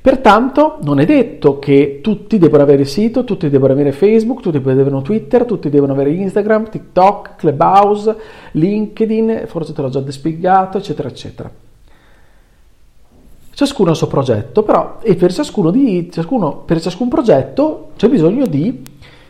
Pertanto 0.00 0.78
non 0.82 1.00
è 1.00 1.04
detto 1.04 1.58
che 1.58 2.00
tutti 2.02 2.38
debbano 2.38 2.62
avere 2.62 2.84
sito, 2.84 3.24
tutti 3.24 3.50
debbano 3.50 3.72
avere 3.74 3.92
Facebook, 3.92 4.40
tutti 4.40 4.60
devono 4.60 5.02
Twitter, 5.02 5.44
tutti 5.44 5.68
devono 5.68 5.92
avere 5.92 6.10
Instagram, 6.10 6.70
TikTok, 6.70 7.36
Clubhouse, 7.36 8.16
LinkedIn, 8.52 9.42
forse 9.46 9.72
te 9.74 9.82
l'ho 9.82 9.90
già 9.90 10.02
spiegato, 10.10 10.78
eccetera, 10.78 11.08
eccetera. 11.08 11.50
Ciascuno 13.58 13.88
ha 13.88 13.90
il 13.90 13.98
suo 13.98 14.06
progetto, 14.06 14.62
però 14.62 14.98
e 15.02 15.16
per, 15.16 15.34
di, 15.72 16.08
ciascuno, 16.12 16.58
per 16.58 16.80
ciascun 16.80 17.08
progetto 17.08 17.88
c'è 17.96 18.08
bisogno 18.08 18.46
di 18.46 18.82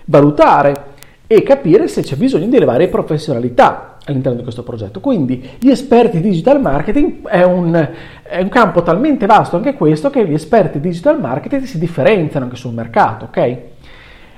valutare 0.05 0.85
e 1.27 1.43
capire 1.43 1.89
se 1.89 2.03
c'è 2.03 2.15
bisogno 2.15 2.45
di 2.45 2.55
elevare 2.55 2.89
professionalità 2.89 3.97
all'interno 4.05 4.37
di 4.37 4.43
questo 4.43 4.63
progetto. 4.63 5.01
Quindi 5.01 5.53
gli 5.59 5.71
esperti 5.71 6.21
di 6.21 6.29
digital 6.29 6.61
marketing 6.61 7.27
è 7.27 7.43
un, 7.43 7.89
è 8.23 8.39
un, 8.43 8.51
campo 8.51 8.83
talmente 8.83 9.25
vasto 9.25 9.57
anche 9.57 9.73
questo 9.73 10.11
che 10.11 10.27
gli 10.27 10.35
esperti 10.35 10.79
di 10.79 10.91
digital 10.91 11.19
marketing 11.19 11.63
si 11.63 11.79
differenziano 11.79 12.45
anche 12.45 12.59
sul 12.59 12.75
mercato, 12.75 13.25
ok? 13.31 13.59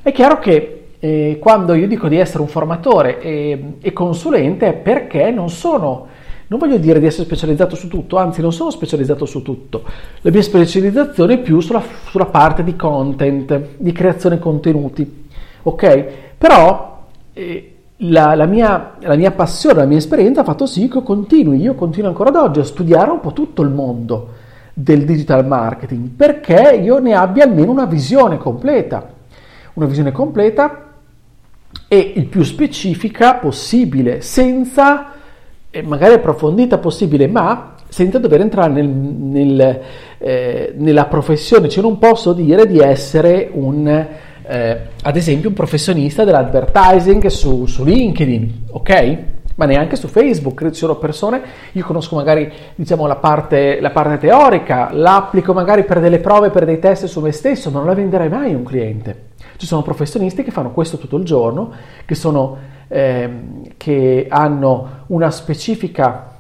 È 0.02 0.12
chiaro 0.12 0.38
che 0.38 0.90
eh, 1.00 1.36
quando 1.40 1.74
io 1.74 1.88
dico 1.88 2.06
di 2.06 2.16
essere 2.16 2.42
un 2.42 2.48
formatore 2.48 3.20
e, 3.20 3.72
e 3.80 3.92
consulente 3.92 4.68
è 4.68 4.72
perché 4.72 5.32
non 5.32 5.50
sono 5.50 6.06
non 6.50 6.58
voglio 6.58 6.78
dire 6.78 6.98
di 6.98 7.06
essere 7.06 7.26
specializzato 7.26 7.76
su 7.76 7.86
tutto, 7.86 8.16
anzi 8.16 8.40
non 8.40 8.52
sono 8.52 8.70
specializzato 8.70 9.24
su 9.24 9.40
tutto. 9.40 9.84
La 10.22 10.32
mia 10.32 10.42
specializzazione 10.42 11.34
è 11.34 11.38
più 11.38 11.60
sulla, 11.60 11.80
sulla 12.08 12.26
parte 12.26 12.64
di 12.64 12.74
content, 12.74 13.68
di 13.76 13.92
creazione 13.92 14.40
contenuti. 14.40 15.28
Ok? 15.62 16.06
Però 16.36 17.06
eh, 17.34 17.74
la, 17.98 18.34
la, 18.34 18.46
mia, 18.46 18.94
la, 18.98 19.14
mia, 19.14 19.30
passione, 19.30 19.78
la 19.78 19.84
mia 19.84 19.98
esperienza 19.98 20.40
ha 20.40 20.44
fatto 20.44 20.66
sì 20.66 20.88
che 20.88 21.04
continui, 21.04 21.60
io 21.60 21.76
continuo 21.76 22.08
ancora 22.08 22.30
ad 22.30 22.36
oggi 22.36 22.58
a 22.58 22.64
studiare 22.64 23.12
un 23.12 23.20
po' 23.20 23.32
tutto 23.32 23.62
il 23.62 23.70
mondo 23.70 24.30
del 24.74 25.04
digital 25.04 25.46
marketing 25.46 26.08
perché 26.08 26.80
io 26.82 26.98
ne 26.98 27.14
abbia 27.14 27.44
almeno 27.44 27.70
una 27.70 27.84
visione 27.84 28.38
completa. 28.38 29.08
Una 29.74 29.86
visione 29.86 30.10
completa 30.10 30.94
e 31.86 32.12
il 32.16 32.26
più 32.26 32.42
specifica 32.42 33.34
possibile, 33.34 34.20
senza 34.20 35.12
magari 35.84 36.14
approfondita 36.14 36.78
possibile, 36.78 37.28
ma 37.28 37.74
senza 37.88 38.18
dover 38.18 38.40
entrare 38.40 38.72
nel, 38.72 38.88
nel, 38.88 39.80
eh, 40.18 40.72
nella 40.76 41.06
professione, 41.06 41.68
cioè 41.68 41.82
non 41.82 41.98
posso 41.98 42.32
dire 42.32 42.66
di 42.66 42.78
essere 42.78 43.50
un, 43.52 43.86
eh, 43.86 44.80
ad 45.02 45.16
esempio, 45.16 45.48
un 45.48 45.54
professionista 45.54 46.24
dell'advertising 46.24 47.26
su, 47.26 47.66
su 47.66 47.84
LinkedIn, 47.84 48.64
ok? 48.70 49.18
ma 49.56 49.66
neanche 49.66 49.94
su 49.94 50.08
Facebook, 50.08 50.70
ci 50.70 50.78
sono 50.78 50.96
persone, 50.96 51.42
io 51.72 51.84
conosco 51.84 52.16
magari 52.16 52.50
diciamo, 52.74 53.06
la, 53.06 53.16
parte, 53.16 53.78
la 53.78 53.90
parte 53.90 54.16
teorica, 54.16 54.88
l'applico 54.90 55.52
magari 55.52 55.84
per 55.84 56.00
delle 56.00 56.18
prove, 56.18 56.48
per 56.48 56.64
dei 56.64 56.78
test 56.78 57.04
su 57.04 57.20
me 57.20 57.30
stesso, 57.30 57.70
ma 57.70 57.80
non 57.80 57.88
la 57.88 57.94
venderei 57.94 58.30
mai 58.30 58.54
a 58.54 58.56
un 58.56 58.64
cliente. 58.64 59.29
Ci 59.60 59.66
sono 59.66 59.82
professionisti 59.82 60.42
che 60.42 60.50
fanno 60.50 60.70
questo 60.70 60.96
tutto 60.96 61.18
il 61.18 61.24
giorno, 61.24 61.70
che 62.06 62.14
sono 62.14 62.56
Ehm, 62.92 63.62
che 63.76 64.26
hanno 64.28 65.04
una 65.06 65.30
specifica 65.30 66.38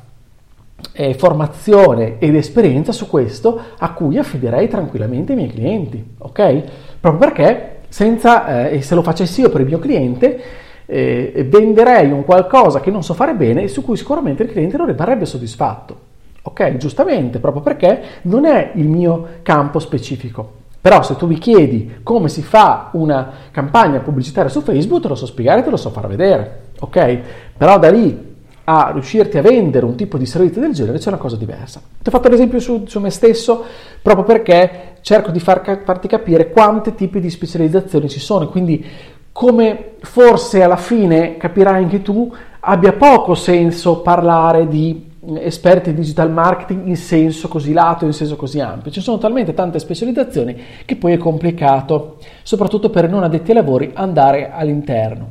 eh, 0.92 1.14
formazione 1.14 2.18
ed 2.18 2.34
esperienza 2.34 2.90
su 2.90 3.06
questo 3.06 3.60
a 3.78 3.92
cui 3.92 4.18
affiderei 4.18 4.66
tranquillamente 4.66 5.32
i 5.32 5.36
miei 5.36 5.48
clienti, 5.48 6.04
ok? 6.18 6.62
Proprio 6.98 7.28
perché 7.28 7.82
senza, 7.88 8.68
eh, 8.68 8.82
se 8.82 8.96
lo 8.96 9.02
facessi 9.02 9.42
io 9.42 9.48
per 9.48 9.60
il 9.60 9.68
mio 9.68 9.78
cliente, 9.78 10.40
eh, 10.86 11.46
venderei 11.48 12.10
un 12.10 12.24
qualcosa 12.24 12.80
che 12.80 12.90
non 12.90 13.04
so 13.04 13.14
fare 13.14 13.34
bene 13.34 13.62
e 13.62 13.68
su 13.68 13.84
cui 13.84 13.96
sicuramente 13.96 14.42
il 14.42 14.50
cliente 14.50 14.76
non 14.76 14.86
rimarrebbe 14.86 15.26
soddisfatto. 15.26 16.08
Ok, 16.42 16.78
giustamente, 16.78 17.38
proprio 17.38 17.62
perché 17.62 18.02
non 18.22 18.44
è 18.44 18.72
il 18.74 18.88
mio 18.88 19.26
campo 19.42 19.78
specifico. 19.78 20.59
Però 20.80 21.02
se 21.02 21.16
tu 21.16 21.26
mi 21.26 21.38
chiedi 21.38 21.98
come 22.02 22.28
si 22.28 22.42
fa 22.42 22.88
una 22.92 23.30
campagna 23.50 24.00
pubblicitaria 24.00 24.50
su 24.50 24.62
Facebook, 24.62 25.02
te 25.02 25.08
lo 25.08 25.14
so 25.14 25.26
spiegare, 25.26 25.62
te 25.62 25.70
lo 25.70 25.76
so 25.76 25.90
far 25.90 26.06
vedere, 26.06 26.60
ok? 26.78 27.20
Però 27.56 27.78
da 27.78 27.90
lì 27.90 28.28
a 28.64 28.90
riuscirti 28.92 29.36
a 29.36 29.42
vendere 29.42 29.84
un 29.84 29.96
tipo 29.96 30.16
di 30.16 30.26
servizio 30.26 30.60
del 30.60 30.72
genere 30.72 30.98
c'è 30.98 31.08
una 31.08 31.18
cosa 31.18 31.36
diversa. 31.36 31.80
Ti 31.80 32.08
ho 32.08 32.10
fatto 32.10 32.28
l'esempio 32.28 32.60
su, 32.60 32.84
su 32.86 33.00
me 33.00 33.10
stesso 33.10 33.64
proprio 34.00 34.24
perché 34.24 34.96
cerco 35.02 35.30
di 35.30 35.40
far, 35.40 35.82
farti 35.84 36.08
capire 36.08 36.50
quanti 36.50 36.94
tipi 36.94 37.20
di 37.20 37.30
specializzazioni 37.30 38.08
ci 38.08 38.20
sono, 38.20 38.48
quindi 38.48 38.84
come 39.32 39.94
forse 40.00 40.62
alla 40.62 40.76
fine 40.76 41.36
capirai 41.36 41.82
anche 41.82 42.00
tu 42.00 42.32
abbia 42.60 42.92
poco 42.92 43.34
senso 43.34 44.00
parlare 44.00 44.68
di 44.68 45.09
esperti 45.34 45.90
di 45.90 46.00
digital 46.00 46.30
marketing 46.30 46.86
in 46.86 46.96
senso 46.96 47.48
così 47.48 47.72
lato, 47.72 48.04
in 48.04 48.12
senso 48.12 48.36
così 48.36 48.60
ampio. 48.60 48.90
Ci 48.90 49.00
sono 49.00 49.18
talmente 49.18 49.52
tante 49.52 49.78
specializzazioni 49.78 50.56
che 50.84 50.96
poi 50.96 51.12
è 51.12 51.18
complicato, 51.18 52.18
soprattutto 52.42 52.90
per 52.90 53.08
non 53.08 53.22
addetti 53.22 53.50
ai 53.50 53.56
lavori, 53.56 53.90
andare 53.94 54.50
all'interno 54.50 55.28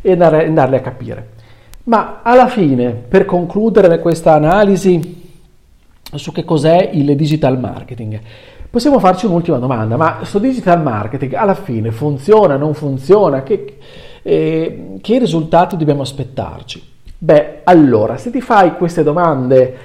e 0.00 0.12
andare, 0.12 0.46
andarle 0.46 0.76
a 0.76 0.80
capire. 0.80 1.28
Ma 1.84 2.20
alla 2.22 2.48
fine, 2.48 2.90
per 2.90 3.24
concludere 3.24 3.98
questa 4.00 4.32
analisi 4.32 5.20
su 6.14 6.32
che 6.32 6.44
cos'è 6.44 6.90
il 6.92 7.14
digital 7.16 7.58
marketing, 7.58 8.20
possiamo 8.70 8.98
farci 8.98 9.26
un'ultima 9.26 9.58
domanda, 9.58 9.96
ma 9.96 10.16
questo 10.16 10.38
digital 10.38 10.82
marketing 10.82 11.34
alla 11.34 11.54
fine 11.54 11.90
funziona, 11.90 12.56
non 12.56 12.74
funziona? 12.74 13.42
Che, 13.42 13.78
eh, 14.22 14.96
che 15.00 15.18
risultati 15.18 15.76
dobbiamo 15.76 16.02
aspettarci? 16.02 16.90
Beh, 17.24 17.60
allora, 17.62 18.16
se 18.16 18.32
ti 18.32 18.40
fai 18.40 18.74
queste 18.74 19.04
domande, 19.04 19.76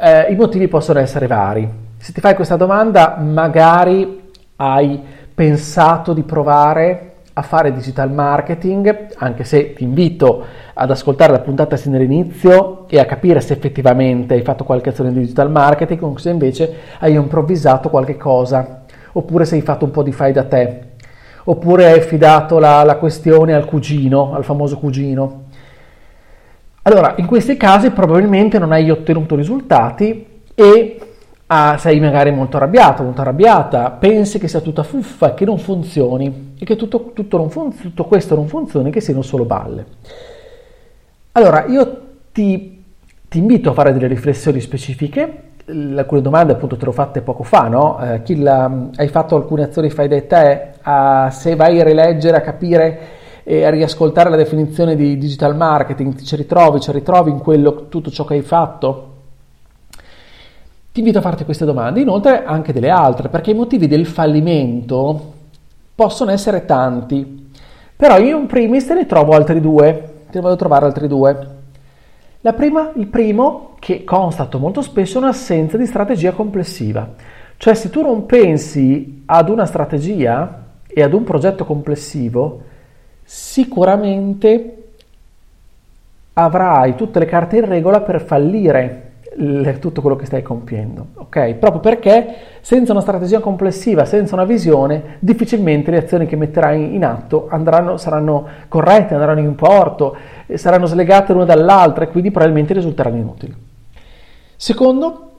eh, 0.00 0.32
i 0.32 0.34
motivi 0.34 0.66
possono 0.66 0.98
essere 0.98 1.26
vari. 1.26 1.68
Se 1.98 2.10
ti 2.10 2.22
fai 2.22 2.34
questa 2.34 2.56
domanda, 2.56 3.18
magari 3.18 4.30
hai 4.56 4.98
pensato 5.34 6.14
di 6.14 6.22
provare 6.22 7.16
a 7.34 7.42
fare 7.42 7.74
digital 7.74 8.10
marketing, 8.10 9.08
anche 9.18 9.44
se 9.44 9.74
ti 9.74 9.84
invito 9.84 10.42
ad 10.72 10.90
ascoltare 10.90 11.32
la 11.32 11.40
puntata 11.40 11.76
sin 11.76 11.92
dall'inizio 11.92 12.88
e 12.88 12.98
a 12.98 13.04
capire 13.04 13.42
se 13.42 13.52
effettivamente 13.52 14.32
hai 14.32 14.42
fatto 14.42 14.64
qualche 14.64 14.88
azione 14.88 15.12
di 15.12 15.18
digital 15.18 15.50
marketing 15.50 16.02
o 16.02 16.16
se 16.16 16.30
invece 16.30 16.74
hai 17.00 17.12
improvvisato 17.12 17.90
qualche 17.90 18.16
cosa, 18.16 18.84
oppure 19.12 19.44
se 19.44 19.56
hai 19.56 19.60
fatto 19.60 19.84
un 19.84 19.90
po' 19.90 20.02
di 20.02 20.12
fai 20.12 20.32
da 20.32 20.44
te, 20.44 20.80
oppure 21.44 21.92
hai 21.92 21.98
affidato 21.98 22.58
la, 22.58 22.82
la 22.84 22.96
questione 22.96 23.52
al 23.52 23.66
cugino, 23.66 24.32
al 24.32 24.44
famoso 24.44 24.78
cugino. 24.78 25.48
Allora, 26.82 27.14
in 27.18 27.26
questi 27.26 27.58
casi 27.58 27.90
probabilmente 27.90 28.58
non 28.58 28.72
hai 28.72 28.90
ottenuto 28.90 29.36
risultati 29.36 30.42
e 30.54 30.98
ah, 31.46 31.76
sei 31.76 32.00
magari 32.00 32.30
molto 32.30 32.56
arrabbiato, 32.56 33.02
molto 33.02 33.20
arrabbiata, 33.20 33.90
pensi 33.90 34.38
che 34.38 34.48
sia 34.48 34.60
tutta 34.60 34.82
fuffa, 34.82 35.34
che 35.34 35.44
non 35.44 35.58
funzioni 35.58 36.54
e 36.58 36.64
che 36.64 36.76
tutto, 36.76 37.10
tutto, 37.12 37.48
fun- 37.50 37.76
tutto 37.76 38.04
questo 38.04 38.34
non 38.34 38.48
funzioni, 38.48 38.90
che 38.90 39.02
siano 39.02 39.20
solo 39.20 39.44
balle. 39.44 39.84
Allora, 41.32 41.66
io 41.66 42.00
ti, 42.32 42.82
ti, 43.28 43.38
invito 43.38 43.70
a 43.70 43.74
fare 43.74 43.92
delle 43.92 44.06
riflessioni 44.06 44.60
specifiche, 44.60 45.42
alcune 45.66 46.22
domande 46.22 46.54
appunto 46.54 46.76
te 46.76 46.84
le 46.84 46.90
ho 46.90 46.94
fatte 46.94 47.20
poco 47.20 47.42
fa, 47.42 47.68
no? 47.68 47.98
Eh, 48.00 48.36
la, 48.36 48.88
hai 48.96 49.08
fatto 49.08 49.36
alcune 49.36 49.64
azioni 49.64 49.90
fai 49.90 50.08
da 50.08 50.22
te, 50.22 50.70
uh, 50.82 51.30
se 51.30 51.56
vai 51.56 51.78
a 51.78 51.84
rileggere, 51.84 52.38
a 52.38 52.40
capire 52.40 53.18
e 53.42 53.64
a 53.64 53.70
riascoltare 53.70 54.30
la 54.30 54.36
definizione 54.36 54.96
di 54.96 55.16
digital 55.18 55.56
marketing, 55.56 56.20
ci 56.20 56.36
ritrovi, 56.36 56.80
ci 56.80 56.92
ritrovi 56.92 57.30
in 57.30 57.38
quello, 57.38 57.88
tutto 57.88 58.10
ciò 58.10 58.24
che 58.24 58.34
hai 58.34 58.42
fatto? 58.42 59.08
Ti 60.92 60.98
invito 60.98 61.18
a 61.18 61.22
farti 61.22 61.44
queste 61.44 61.64
domande, 61.64 62.00
inoltre 62.00 62.44
anche 62.44 62.72
delle 62.72 62.90
altre, 62.90 63.28
perché 63.28 63.52
i 63.52 63.54
motivi 63.54 63.86
del 63.86 64.06
fallimento 64.06 65.32
possono 65.94 66.30
essere 66.30 66.64
tanti, 66.64 67.50
però 67.94 68.18
io 68.18 68.38
in 68.38 68.46
primis 68.46 68.86
te 68.86 68.94
ne 68.94 69.06
trovo 69.06 69.32
altri 69.32 69.60
due, 69.60 70.24
te 70.30 70.36
ne 70.36 70.40
vado 70.40 70.54
a 70.54 70.58
trovare 70.58 70.86
altri 70.86 71.06
due. 71.06 71.58
La 72.40 72.54
prima, 72.54 72.90
il 72.96 73.06
primo, 73.06 73.74
che 73.78 74.02
constato 74.02 74.58
molto 74.58 74.80
spesso, 74.80 75.18
è 75.18 75.22
un'assenza 75.22 75.76
di 75.76 75.86
strategia 75.86 76.32
complessiva. 76.32 77.08
Cioè 77.56 77.74
se 77.74 77.90
tu 77.90 78.00
non 78.00 78.24
pensi 78.24 79.24
ad 79.26 79.50
una 79.50 79.66
strategia 79.66 80.64
e 80.86 81.02
ad 81.02 81.12
un 81.12 81.24
progetto 81.24 81.66
complessivo, 81.66 82.62
sicuramente 83.32 84.88
avrai 86.32 86.96
tutte 86.96 87.20
le 87.20 87.26
carte 87.26 87.58
in 87.58 87.64
regola 87.64 88.00
per 88.00 88.20
fallire 88.22 89.12
tutto 89.78 90.00
quello 90.00 90.16
che 90.16 90.26
stai 90.26 90.42
compiendo, 90.42 91.06
ok? 91.14 91.54
Proprio 91.54 91.80
perché 91.80 92.34
senza 92.60 92.90
una 92.90 93.00
strategia 93.00 93.38
complessiva, 93.38 94.04
senza 94.04 94.34
una 94.34 94.44
visione, 94.44 95.18
difficilmente 95.20 95.92
le 95.92 95.98
azioni 95.98 96.26
che 96.26 96.34
metterai 96.34 96.92
in 96.92 97.04
atto 97.04 97.46
andranno, 97.48 97.98
saranno 97.98 98.48
corrette, 98.66 99.14
andranno 99.14 99.38
in 99.38 99.54
porto, 99.54 100.16
saranno 100.54 100.86
slegate 100.86 101.32
l'una 101.32 101.44
dall'altra 101.44 102.06
e 102.06 102.08
quindi 102.08 102.32
probabilmente 102.32 102.74
risulteranno 102.74 103.16
inutili. 103.16 103.54
Secondo, 104.56 105.30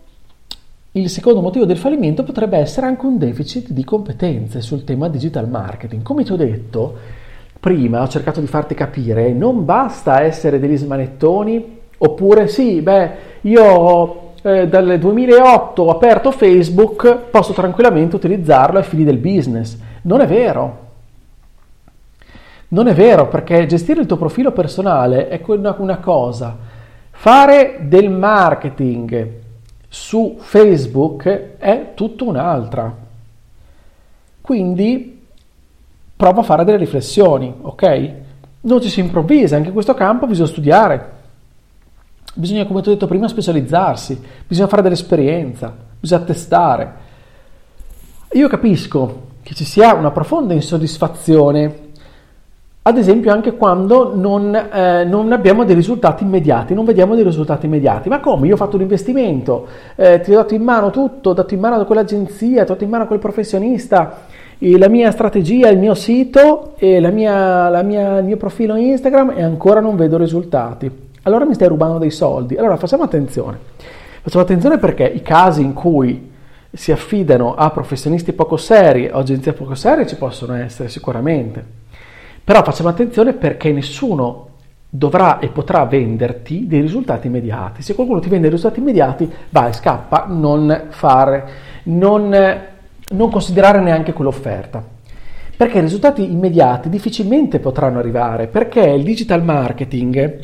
il 0.93 1.09
secondo 1.09 1.41
motivo 1.41 1.65
del 1.65 1.77
fallimento 1.77 2.23
potrebbe 2.23 2.57
essere 2.57 2.87
anche 2.87 3.05
un 3.05 3.17
deficit 3.17 3.71
di 3.71 3.83
competenze 3.83 4.61
sul 4.61 4.85
tema 4.85 5.09
digital 5.09 5.49
marketing. 5.49 6.03
Come 6.03 6.23
ti 6.23 6.31
ho 6.31 6.37
detto 6.37 7.19
prima, 7.61 8.01
ho 8.01 8.07
cercato 8.07 8.39
di 8.39 8.47
farti 8.47 8.73
capire, 8.73 9.31
non 9.31 9.63
basta 9.63 10.21
essere 10.21 10.59
degli 10.59 10.75
smanettoni 10.75 11.79
oppure 11.99 12.47
sì, 12.47 12.81
beh, 12.81 13.11
io 13.41 14.33
eh, 14.41 14.67
dal 14.67 14.97
2008 14.97 15.83
ho 15.83 15.91
aperto 15.91 16.31
Facebook, 16.31 17.15
posso 17.29 17.53
tranquillamente 17.53 18.15
utilizzarlo 18.15 18.79
ai 18.79 18.83
fini 18.83 19.03
del 19.03 19.17
business. 19.17 19.77
Non 20.01 20.21
è 20.21 20.25
vero. 20.25 20.89
Non 22.69 22.87
è 22.87 22.93
vero 22.95 23.27
perché 23.27 23.67
gestire 23.67 24.01
il 24.01 24.07
tuo 24.07 24.17
profilo 24.17 24.51
personale 24.51 25.27
è 25.27 25.39
una, 25.45 25.75
una 25.77 25.97
cosa, 25.97 26.57
fare 27.11 27.81
del 27.81 28.09
marketing 28.09 29.39
su 29.87 30.37
Facebook 30.39 31.57
è 31.57 31.91
tutto 31.93 32.25
un'altra. 32.25 32.91
Quindi 34.41 35.20
prova 36.21 36.41
a 36.41 36.43
fare 36.43 36.63
delle 36.63 36.77
riflessioni, 36.77 37.51
ok? 37.61 38.11
Non 38.61 38.79
ci 38.79 38.89
si 38.89 38.99
improvvisa, 38.99 39.55
anche 39.55 39.69
in 39.69 39.73
questo 39.73 39.95
campo 39.95 40.27
bisogna 40.27 40.49
studiare. 40.49 41.11
Bisogna, 42.35 42.67
come 42.67 42.83
ti 42.83 42.89
ho 42.89 42.91
detto 42.91 43.07
prima, 43.07 43.27
specializzarsi, 43.27 44.21
bisogna 44.45 44.67
fare 44.67 44.83
dell'esperienza, 44.83 45.73
bisogna 45.99 46.21
testare. 46.21 46.93
Io 48.33 48.47
capisco 48.47 49.29
che 49.41 49.55
ci 49.55 49.65
sia 49.65 49.95
una 49.95 50.11
profonda 50.11 50.53
insoddisfazione, 50.53 51.89
ad 52.83 52.97
esempio 52.97 53.31
anche 53.31 53.55
quando 53.55 54.15
non, 54.15 54.55
eh, 54.55 55.03
non, 55.03 55.31
abbiamo 55.31 55.63
dei 55.63 55.73
risultati 55.73 56.23
immediati, 56.23 56.75
non 56.75 56.85
vediamo 56.85 57.15
dei 57.15 57.23
risultati 57.23 57.65
immediati. 57.65 58.09
Ma 58.09 58.19
come? 58.19 58.45
Io 58.45 58.53
ho 58.53 58.57
fatto 58.57 58.75
un 58.75 58.83
investimento, 58.83 59.67
eh, 59.95 60.19
ti 60.19 60.31
ho 60.31 60.35
dato 60.35 60.53
in 60.53 60.61
mano 60.61 60.91
tutto, 60.91 61.31
ho 61.31 61.33
dato 61.33 61.55
in 61.55 61.59
mano 61.59 61.81
a 61.81 61.85
quell'agenzia, 61.85 62.63
ti 62.63 62.69
ho 62.69 62.73
dato 62.73 62.83
in 62.83 62.91
mano 62.91 63.05
a 63.05 63.07
quel 63.07 63.19
professionista, 63.19 64.27
la 64.77 64.87
mia 64.87 65.11
strategia, 65.11 65.69
il 65.69 65.79
mio 65.79 65.93
sito 65.93 66.73
e 66.77 66.99
la 66.99 67.09
mia, 67.09 67.69
la 67.69 67.81
mia, 67.81 68.17
il 68.19 68.25
mio 68.25 68.37
profilo 68.37 68.75
Instagram 68.75 69.33
e 69.35 69.43
ancora 69.43 69.79
non 69.79 69.95
vedo 69.95 70.17
risultati 70.17 71.09
allora 71.23 71.45
mi 71.45 71.53
stai 71.53 71.67
rubando 71.67 71.97
dei 71.97 72.09
soldi. 72.09 72.55
Allora 72.55 72.77
facciamo 72.77 73.03
attenzione. 73.03 73.57
Facciamo 74.21 74.43
attenzione 74.43 74.77
perché 74.77 75.05
i 75.05 75.21
casi 75.21 75.61
in 75.61 75.73
cui 75.73 76.29
si 76.73 76.91
affidano 76.91 77.53
a 77.55 77.69
professionisti 77.69 78.33
poco 78.33 78.57
seri 78.57 79.09
o 79.11 79.19
agenzie 79.19 79.53
poco 79.53 79.75
serie 79.75 80.07
ci 80.07 80.15
possono 80.15 80.55
essere 80.55 80.89
sicuramente. 80.89 81.63
Però 82.43 82.63
facciamo 82.63 82.89
attenzione 82.89 83.33
perché 83.33 83.71
nessuno 83.71 84.47
dovrà 84.89 85.39
e 85.39 85.49
potrà 85.49 85.85
venderti 85.85 86.65
dei 86.65 86.81
risultati 86.81 87.27
immediati. 87.27 87.83
Se 87.83 87.93
qualcuno 87.93 88.19
ti 88.19 88.29
vende 88.29 88.49
risultati 88.49 88.79
immediati, 88.79 89.31
vai, 89.49 89.73
scappa, 89.73 90.25
non 90.27 90.85
fare, 90.89 91.49
non, 91.83 92.33
non 93.11 93.29
considerare 93.29 93.79
neanche 93.79 94.13
quell'offerta. 94.13 94.83
Perché 95.55 95.77
i 95.77 95.81
risultati 95.81 96.23
immediati 96.23 96.89
difficilmente 96.89 97.59
potranno 97.59 97.99
arrivare, 97.99 98.47
perché 98.47 98.81
il 98.81 99.03
digital 99.03 99.43
marketing 99.43 100.39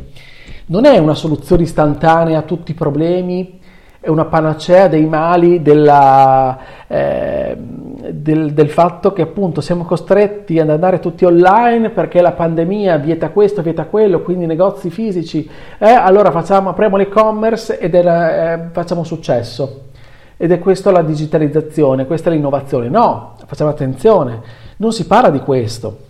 non 0.68 0.86
è 0.86 0.98
una 0.98 1.16
soluzione 1.16 1.64
istantanea 1.64 2.40
a 2.40 2.44
tutti 2.44 2.72
i 2.72 2.76
problemi, 2.76 3.60
è 4.00 4.10
una 4.10 4.26
panacea 4.26 4.88
dei 4.88 5.06
mali 5.06 5.62
della, 5.62 6.58
eh, 6.88 7.58
del, 7.58 8.54
del, 8.54 8.70
fatto 8.70 9.12
che 9.12 9.24
appunto 9.24 9.60
siamo 9.60 9.86
costretti 9.86 10.60
ad 10.60 10.70
andare 10.70 11.00
tutti 11.00 11.26
online 11.26 11.90
perché 11.90 12.22
la 12.22 12.34
pandemia 12.34 12.98
vieta 12.98 13.30
questo, 13.30 13.62
vieta 13.62 13.86
quello, 13.86 14.22
quindi 14.22 14.46
negozi 14.46 14.90
fisici, 14.90 15.50
eh, 15.80 15.90
allora 15.90 16.32
facciamo, 16.32 16.70
apriamo 16.70 16.96
l'e-commerce 16.96 17.80
ed 17.80 17.96
è, 17.96 18.06
eh, 18.06 18.60
facciamo 18.72 19.04
successo. 19.04 19.87
Ed 20.38 20.52
è 20.52 20.60
questa 20.60 20.92
la 20.92 21.02
digitalizzazione, 21.02 22.06
questa 22.06 22.30
è 22.30 22.34
l'innovazione. 22.34 22.90
No, 22.90 23.36
facciamo 23.46 23.72
attenzione, 23.72 24.42
non 24.78 24.94
si 24.94 25.06
parla 25.06 25.30
di 25.30 25.40
questo. 25.40 26.06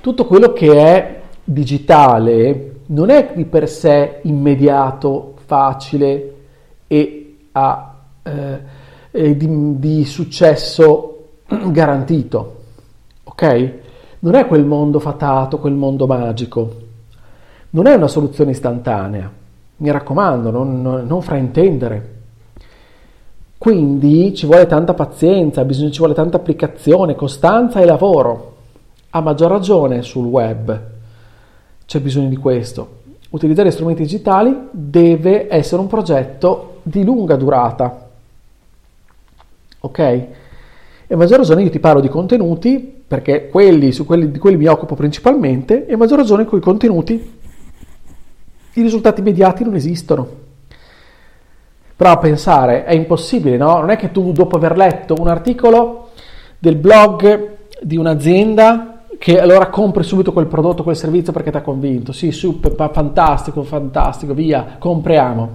Tutto 0.00 0.24
quello 0.24 0.52
che 0.52 0.72
è 0.72 1.20
digitale 1.44 2.80
non 2.86 3.10
è 3.10 3.32
di 3.34 3.44
per 3.44 3.68
sé 3.68 4.20
immediato, 4.22 5.34
facile 5.44 6.34
e 6.86 7.36
a, 7.52 7.94
eh, 8.22 9.36
di, 9.36 9.78
di 9.78 10.04
successo 10.04 11.28
garantito, 11.46 12.56
ok? 13.24 13.72
Non 14.20 14.34
è 14.34 14.46
quel 14.46 14.64
mondo 14.64 14.98
fatato, 14.98 15.58
quel 15.58 15.74
mondo 15.74 16.06
magico, 16.06 16.80
non 17.70 17.86
è 17.86 17.94
una 17.94 18.08
soluzione 18.08 18.52
istantanea, 18.52 19.30
mi 19.76 19.90
raccomando, 19.90 20.50
non, 20.50 20.80
non, 20.80 21.06
non 21.06 21.22
fraintendere. 21.22 22.20
Quindi 23.62 24.34
ci 24.34 24.44
vuole 24.46 24.66
tanta 24.66 24.92
pazienza, 24.92 25.64
bisogna, 25.64 25.92
ci 25.92 25.98
vuole 25.98 26.14
tanta 26.14 26.36
applicazione, 26.36 27.14
costanza 27.14 27.78
e 27.78 27.84
lavoro. 27.84 28.56
A 29.10 29.20
maggior 29.20 29.52
ragione 29.52 30.02
sul 30.02 30.26
web 30.26 30.80
c'è 31.86 32.00
bisogno 32.00 32.28
di 32.28 32.34
questo. 32.34 33.02
Utilizzare 33.30 33.70
strumenti 33.70 34.02
digitali 34.02 34.52
deve 34.72 35.46
essere 35.48 35.80
un 35.80 35.86
progetto 35.86 36.80
di 36.82 37.04
lunga 37.04 37.36
durata. 37.36 38.08
Ok? 39.78 39.98
E 40.00 40.28
a 41.08 41.16
maggior 41.16 41.38
ragione 41.38 41.62
io 41.62 41.70
ti 41.70 41.78
parlo 41.78 42.00
di 42.00 42.08
contenuti, 42.08 42.80
perché 43.06 43.48
quelli, 43.48 43.92
su 43.92 44.04
quelli, 44.04 44.32
di 44.32 44.40
quelli 44.40 44.56
mi 44.56 44.66
occupo 44.66 44.96
principalmente, 44.96 45.86
e 45.86 45.92
a 45.92 45.96
maggior 45.96 46.18
ragione 46.18 46.46
con 46.46 46.58
i 46.58 46.62
contenuti 46.62 47.32
i 48.72 48.82
risultati 48.82 49.20
immediati 49.20 49.62
non 49.62 49.76
esistono. 49.76 50.50
Però 52.02 52.14
a 52.14 52.18
pensare 52.18 52.82
è 52.82 52.94
impossibile, 52.94 53.56
no? 53.56 53.78
Non 53.78 53.90
è 53.90 53.96
che 53.96 54.10
tu 54.10 54.32
dopo 54.32 54.56
aver 54.56 54.76
letto 54.76 55.14
un 55.20 55.28
articolo 55.28 56.08
del 56.58 56.74
blog 56.74 57.50
di 57.80 57.96
un'azienda 57.96 59.04
che 59.18 59.40
allora 59.40 59.68
compri 59.68 60.02
subito 60.02 60.32
quel 60.32 60.48
prodotto, 60.48 60.82
quel 60.82 60.96
servizio 60.96 61.32
perché 61.32 61.52
ti 61.52 61.58
ha 61.58 61.62
convinto. 61.62 62.10
Sì, 62.10 62.32
super, 62.32 62.74
fantastico, 62.90 63.62
fantastico, 63.62 64.34
via, 64.34 64.78
compriamo. 64.80 65.48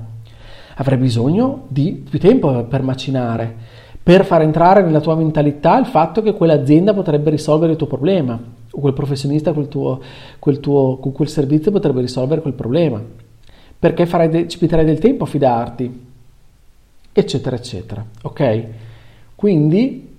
Avrai 0.76 0.98
bisogno 0.98 1.66
di 1.68 2.02
più 2.10 2.18
tempo 2.18 2.64
per 2.64 2.82
macinare, 2.82 3.54
per 4.02 4.24
far 4.24 4.42
entrare 4.42 4.84
nella 4.84 5.02
tua 5.02 5.16
mentalità 5.16 5.78
il 5.78 5.88
fatto 5.88 6.22
che 6.22 6.34
quell'azienda 6.34 6.94
potrebbe 6.94 7.30
risolvere 7.30 7.74
il 7.74 7.78
tuo 7.78 7.88
problema, 7.88 8.40
o 8.72 8.80
quel 8.80 8.94
professionista, 8.94 9.52
quel 9.52 9.68
tuo, 9.68 10.00
quel 10.40 10.62
tuo, 10.62 10.96
con 10.96 11.12
quel 11.12 11.28
servizio 11.28 11.72
potrebbe 11.72 12.00
risolvere 12.00 12.40
quel 12.40 12.54
problema. 12.54 13.02
Perché 13.78 14.06
farai 14.06 14.48
ci 14.48 14.60
metterai 14.62 14.86
del 14.86 15.00
tempo 15.00 15.26
a 15.26 15.28
fidarti, 15.28 16.06
eccetera, 17.20 17.56
eccetera. 17.56 18.06
Ok? 18.24 18.64
Quindi, 19.36 20.16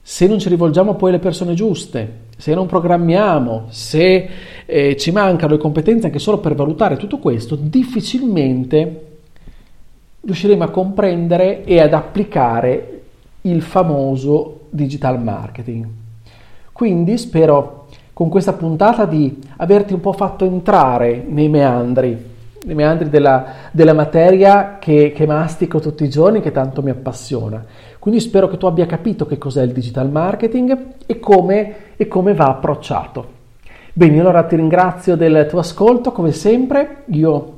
se 0.00 0.26
non 0.26 0.38
ci 0.38 0.48
rivolgiamo 0.48 0.94
poi 0.94 1.10
alle 1.10 1.18
persone 1.18 1.54
giuste, 1.54 2.24
se 2.36 2.54
non 2.54 2.66
programmiamo, 2.66 3.66
se 3.70 4.28
eh, 4.64 4.96
ci 4.96 5.10
mancano 5.10 5.54
le 5.54 5.58
competenze 5.58 6.06
anche 6.06 6.18
solo 6.18 6.38
per 6.38 6.54
valutare 6.54 6.96
tutto 6.96 7.18
questo, 7.18 7.56
difficilmente 7.56 9.06
riusciremo 10.20 10.64
a 10.64 10.70
comprendere 10.70 11.64
e 11.64 11.80
ad 11.80 11.92
applicare 11.92 13.02
il 13.42 13.62
famoso 13.62 14.60
digital 14.70 15.20
marketing. 15.22 15.86
Quindi 16.72 17.16
spero 17.16 17.86
con 18.12 18.28
questa 18.28 18.52
puntata 18.52 19.04
di 19.04 19.38
averti 19.56 19.92
un 19.92 20.00
po' 20.00 20.12
fatto 20.12 20.44
entrare 20.44 21.24
nei 21.26 21.48
meandri, 21.48 22.34
nei 22.66 22.74
meandri 22.74 23.08
della, 23.08 23.44
della 23.70 23.92
materia 23.92 24.78
che, 24.80 25.12
che 25.14 25.24
mastico 25.24 25.78
tutti 25.78 26.02
i 26.02 26.08
giorni, 26.08 26.40
che 26.40 26.50
tanto 26.50 26.82
mi 26.82 26.90
appassiona. 26.90 27.64
Quindi 28.00 28.20
spero 28.20 28.48
che 28.48 28.56
tu 28.56 28.66
abbia 28.66 28.86
capito 28.86 29.24
che 29.24 29.38
cos'è 29.38 29.62
il 29.62 29.72
digital 29.72 30.10
marketing 30.10 30.94
e 31.06 31.20
come, 31.20 31.74
e 31.96 32.08
come 32.08 32.34
va 32.34 32.46
approcciato. 32.46 33.34
Bene, 33.92 34.18
allora 34.18 34.42
ti 34.42 34.56
ringrazio 34.56 35.16
del 35.16 35.46
tuo 35.48 35.60
ascolto, 35.60 36.10
come 36.10 36.32
sempre. 36.32 37.04
Io 37.06 37.55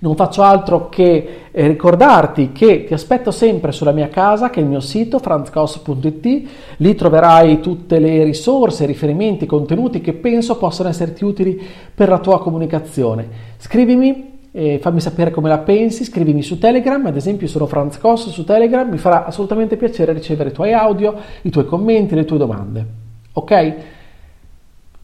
non 0.00 0.16
faccio 0.16 0.42
altro 0.42 0.88
che 0.88 1.28
eh, 1.50 1.66
ricordarti 1.66 2.52
che 2.52 2.84
ti 2.84 2.94
aspetto 2.94 3.30
sempre 3.30 3.72
sulla 3.72 3.92
mia 3.92 4.08
casa, 4.08 4.50
che 4.50 4.60
è 4.60 4.62
il 4.62 4.68
mio 4.68 4.80
sito 4.80 5.18
franzcos.it. 5.18 6.48
Lì 6.76 6.94
troverai 6.94 7.60
tutte 7.60 7.98
le 7.98 8.24
risorse, 8.24 8.86
riferimenti, 8.86 9.46
contenuti 9.46 10.00
che 10.00 10.14
penso 10.14 10.56
possano 10.56 10.88
esserti 10.88 11.24
utili 11.24 11.60
per 11.94 12.08
la 12.08 12.18
tua 12.18 12.40
comunicazione. 12.40 13.28
Scrivimi 13.58 14.38
eh, 14.52 14.78
fammi 14.80 15.00
sapere 15.00 15.30
come 15.30 15.48
la 15.48 15.58
pensi, 15.58 16.04
scrivimi 16.04 16.42
su 16.42 16.58
Telegram, 16.58 17.04
ad 17.06 17.16
esempio 17.16 17.46
sono 17.46 17.66
Franz 17.66 17.98
Koss 17.98 18.30
su 18.30 18.44
Telegram, 18.44 18.88
mi 18.88 18.98
farà 18.98 19.26
assolutamente 19.26 19.76
piacere 19.76 20.12
ricevere 20.12 20.50
i 20.50 20.52
tuoi 20.52 20.72
audio, 20.72 21.14
i 21.42 21.50
tuoi 21.50 21.66
commenti, 21.66 22.14
le 22.14 22.24
tue 22.24 22.38
domande. 22.38 22.86
Ok? 23.32 23.74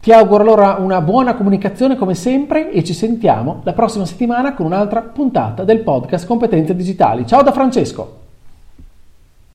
Ti 0.07 0.13
auguro 0.13 0.41
allora 0.41 0.77
una 0.79 1.01
buona 1.01 1.35
comunicazione 1.35 1.97
come 1.97 2.15
sempre 2.15 2.71
e 2.71 2.81
ci 2.81 2.93
sentiamo 2.93 3.59
la 3.65 3.73
prossima 3.73 4.05
settimana 4.05 4.53
con 4.53 4.65
un'altra 4.65 5.01
puntata 5.01 5.65
del 5.65 5.81
podcast 5.81 6.25
Competenze 6.25 6.73
Digitali. 6.77 7.27
Ciao 7.27 7.43
da 7.43 7.51
Francesco! 7.51 8.16